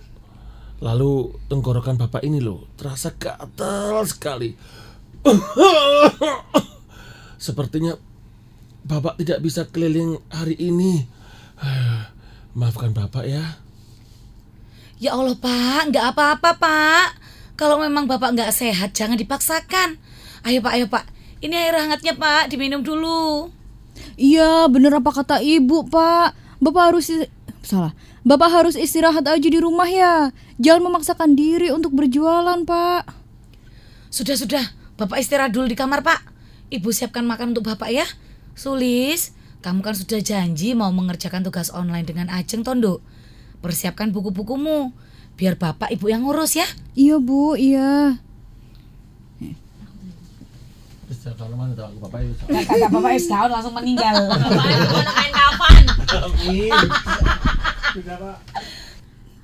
Lalu 0.84 1.32
tenggorokan 1.48 1.96
bapak 1.96 2.20
ini 2.20 2.44
loh 2.44 2.68
terasa 2.76 3.16
gatal 3.16 4.04
sekali. 4.04 4.52
Sepertinya 7.40 7.96
bapak 8.84 9.16
tidak 9.16 9.40
bisa 9.40 9.64
keliling 9.72 10.20
hari 10.28 10.52
ini. 10.60 11.08
Maafkan 12.60 12.92
bapak 12.92 13.24
ya. 13.24 13.56
Ya 14.96 15.12
Allah 15.12 15.36
Pak, 15.36 15.92
nggak 15.92 16.06
apa-apa 16.16 16.50
Pak. 16.56 17.08
Kalau 17.56 17.80
memang 17.80 18.08
Bapak 18.08 18.36
nggak 18.36 18.52
sehat, 18.52 18.96
jangan 18.96 19.16
dipaksakan. 19.16 20.00
Ayo 20.46 20.62
Pak, 20.62 20.72
ayo 20.78 20.86
Pak. 20.86 21.04
Ini 21.42 21.58
air 21.58 21.74
hangatnya 21.74 22.14
Pak, 22.14 22.54
diminum 22.54 22.86
dulu. 22.86 23.50
Iya, 24.14 24.70
bener 24.70 24.94
apa 24.94 25.10
kata 25.10 25.42
ibu, 25.42 25.82
Pak. 25.90 26.38
Bapak 26.62 26.94
harus 26.94 27.10
salah. 27.66 27.90
Bapak 28.22 28.54
harus 28.54 28.78
istirahat 28.78 29.26
aja 29.26 29.42
di 29.42 29.58
rumah 29.58 29.90
ya. 29.90 30.30
Jangan 30.62 30.86
memaksakan 30.86 31.34
diri 31.34 31.74
untuk 31.74 31.98
berjualan, 31.98 32.62
Pak. 32.62 33.10
Sudah, 34.14 34.38
sudah. 34.38 34.64
Bapak 34.94 35.18
istirahat 35.18 35.50
dulu 35.50 35.66
di 35.66 35.74
kamar 35.74 36.06
Pak. 36.06 36.22
Ibu 36.70 36.94
siapkan 36.94 37.26
makan 37.26 37.50
untuk 37.50 37.66
Bapak 37.66 37.90
ya. 37.90 38.06
Sulis, 38.54 39.34
kamu 39.66 39.82
kan 39.82 39.98
sudah 39.98 40.22
janji 40.22 40.78
mau 40.78 40.94
mengerjakan 40.94 41.42
tugas 41.42 41.74
online 41.74 42.06
dengan 42.06 42.30
Ajeng 42.30 42.62
Tondo. 42.62 43.02
Persiapkan 43.66 44.14
buku-bukumu. 44.14 44.94
Biar 45.34 45.58
Bapak 45.58 45.90
Ibu 45.90 46.06
yang 46.06 46.22
ngurus 46.22 46.54
ya. 46.54 46.64
Iya, 46.94 47.18
Bu, 47.18 47.58
iya. 47.58 48.22
Kakak 51.06 52.90
Bapak 52.90 53.14
es 53.14 53.30
daun 53.30 53.50
langsung 53.50 53.74
meninggal. 53.78 54.26
Bapak 54.26 54.66
itu 54.74 55.12
kain 55.14 55.32
kapan. 55.32 55.82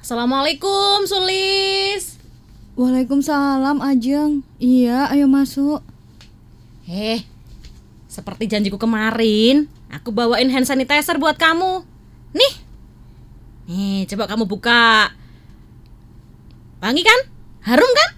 Assalamualaikum 0.02 1.06
Sulis. 1.06 2.18
Waalaikumsalam, 2.74 3.78
Ajeng. 3.78 4.42
Iya, 4.58 5.06
ayo 5.14 5.30
masuk. 5.30 5.84
Eh, 6.90 7.22
seperti 8.10 8.50
janjiku 8.50 8.80
kemarin, 8.80 9.70
aku 9.92 10.10
bawain 10.10 10.50
hand 10.50 10.66
sanitizer 10.66 11.20
buat 11.20 11.38
kamu. 11.38 11.86
Nih. 12.34 12.54
Nih, 13.70 13.98
coba 14.10 14.26
kamu 14.26 14.50
buka. 14.50 15.14
Wangi 16.82 17.06
kan? 17.06 17.20
Harum 17.62 17.92
kan? 17.94 18.10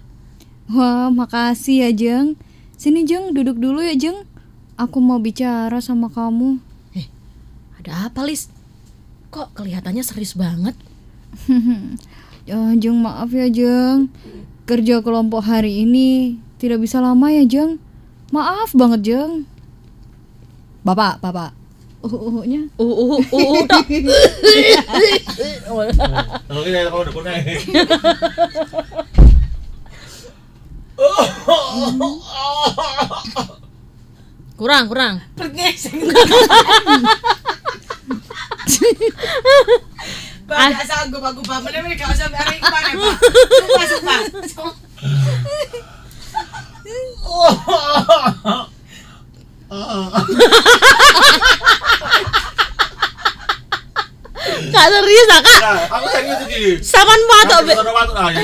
Wah, 0.73 1.07
makasih 1.13 1.85
ya, 1.85 1.89
Jeng. 1.93 2.39
Sini, 2.75 3.07
Jeng, 3.07 3.31
duduk 3.31 3.57
dulu 3.57 3.79
ya, 3.79 3.95
Jeng. 3.95 4.27
Aku 4.75 4.99
mau 4.99 5.19
bicara 5.23 5.79
sama 5.79 6.11
kamu. 6.11 6.59
Ada 7.79 8.11
apa, 8.11 8.25
Lis? 8.27 8.51
Kok 9.31 9.55
kelihatannya 9.55 10.03
serius 10.03 10.33
banget? 10.33 10.75
Eh, 12.45 12.73
Jeng 12.77 13.01
maaf 13.01 13.33
ya 13.33 13.49
Jeng 13.49 14.13
Kerja 14.69 15.01
kelompok 15.01 15.41
hari 15.41 15.81
ini 15.81 16.37
Tidak 16.61 16.77
bisa 16.77 17.01
lama 17.01 17.33
ya 17.33 17.41
Jeng 17.41 17.81
Maaf 18.29 18.69
banget 18.77 19.01
Jeng 19.01 19.49
Bapak, 20.85 21.25
Bapak 21.25 21.57
Uhunya 22.05 22.69
Uh, 22.77 22.85
uh, 22.85 23.17
uh, 23.17 23.21
uh. 23.33 23.57
Kalau 26.45 26.61
kalau 26.69 27.01
udah 27.01 27.33
Kurang, 34.55 34.87
kurang. 34.87 35.19
Pak, 40.45 40.69
gak 40.71 40.85
sanggup 40.87 41.19
aku 41.25 41.41
Pak. 41.43 41.65
Hari. 41.65 41.81
Sumpah, 42.61 43.85
sumpah. 43.89 44.21
Kak 54.71 54.87
serius 54.87 55.27
ah, 55.33 55.41
Kak. 55.41 55.59
Nah, 55.59 55.83
aku 55.99 56.07
serius 56.13 56.39
iki. 56.47 56.79
Saman 56.85 57.19
watuk, 57.27 57.59
Be. 57.65 57.73
Waktu 57.73 57.91
waktu 57.91 58.13
ah 58.15 58.29
ya. 58.31 58.39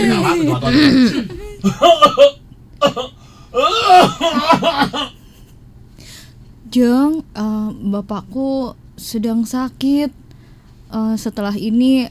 Jeng, 6.72 7.28
eh, 7.36 7.70
bapakku 7.92 8.80
sedang 8.96 9.44
sakit. 9.44 10.12
Eh, 10.92 11.16
setelah 11.20 11.56
ini 11.56 12.08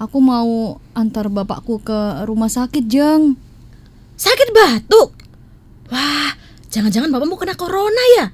aku 0.00 0.18
mau 0.22 0.80
antar 0.96 1.28
bapakku 1.28 1.82
ke 1.84 2.24
rumah 2.24 2.48
sakit, 2.48 2.88
Jeng. 2.88 3.36
Sakit 4.16 4.48
batuk. 4.50 5.12
Wah, 5.92 6.32
jangan-jangan 6.72 7.12
bapak 7.12 7.26
mau 7.28 7.38
kena 7.38 7.54
corona 7.54 8.04
ya? 8.18 8.26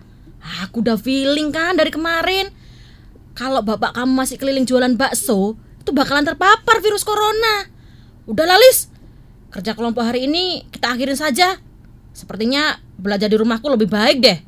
Aku 0.63 0.85
udah 0.85 1.01
feeling 1.01 1.51
kan 1.51 1.75
dari 1.75 1.91
kemarin. 1.91 2.53
Kalau 3.35 3.67
bapak 3.67 3.99
kamu 3.99 4.15
masih 4.15 4.39
keliling 4.39 4.63
jualan 4.63 4.95
bakso, 4.95 5.59
itu 5.83 5.91
bakalan 5.91 6.23
terpapar 6.23 6.79
virus 6.79 7.03
corona. 7.03 7.67
Udah 8.31 8.47
Lalis, 8.47 8.87
kerja 9.51 9.75
kelompok 9.75 10.07
hari 10.07 10.31
ini 10.31 10.65
kita 10.71 10.95
akhirin 10.95 11.19
saja. 11.19 11.59
Sepertinya 12.15 12.79
belajar 12.95 13.27
di 13.27 13.35
rumahku 13.35 13.67
lebih 13.67 13.91
baik 13.91 14.23
deh. 14.23 14.39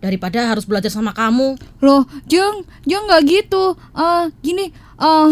Daripada 0.00 0.48
harus 0.48 0.64
belajar 0.64 0.88
sama 0.88 1.10
kamu. 1.12 1.58
Loh, 1.82 2.06
Jeng, 2.24 2.64
Jeng 2.86 3.04
nggak 3.04 3.22
gitu. 3.26 3.76
Eh, 3.92 4.24
gini, 4.40 4.70
eh, 4.96 5.30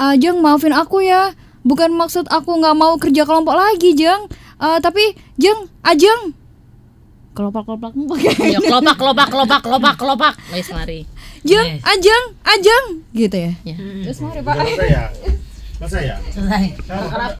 eh, 0.00 0.14
Jeng 0.16 0.38
maafin 0.40 0.72
aku 0.72 1.02
ya. 1.02 1.34
Bukan 1.66 1.92
maksud 1.92 2.24
aku 2.32 2.56
nggak 2.56 2.76
mau 2.78 2.96
kerja 2.96 3.28
kelompok 3.28 3.58
lagi, 3.58 3.92
Jeng. 3.92 4.30
Eh, 4.62 4.78
tapi 4.80 5.18
Jeng, 5.36 5.68
Ajeng. 5.82 6.32
Kelopak 7.34 7.62
kelopak 7.66 7.90
pakai. 7.92 8.52
Ya 8.54 8.60
kelopak, 8.62 8.96
kelopak, 8.96 9.28
kelopak, 9.28 9.60
kelopak, 9.66 9.94
kelopak. 9.98 10.34
Wes 10.54 10.68
mari. 10.70 11.04
Jeng, 11.40 11.80
Wes. 11.80 11.84
Ajeng, 11.84 12.24
Ajeng, 12.44 12.84
gitu 13.16 13.36
ya. 13.36 13.52
Ya. 13.64 13.76
Terus 14.06 14.18
mari 14.20 14.40
Pak. 14.44 14.54
Selesai 14.60 14.88
ya. 14.88 15.04
Selesai 15.80 16.02
ya. 16.04 16.16
Selesai. 16.28 16.64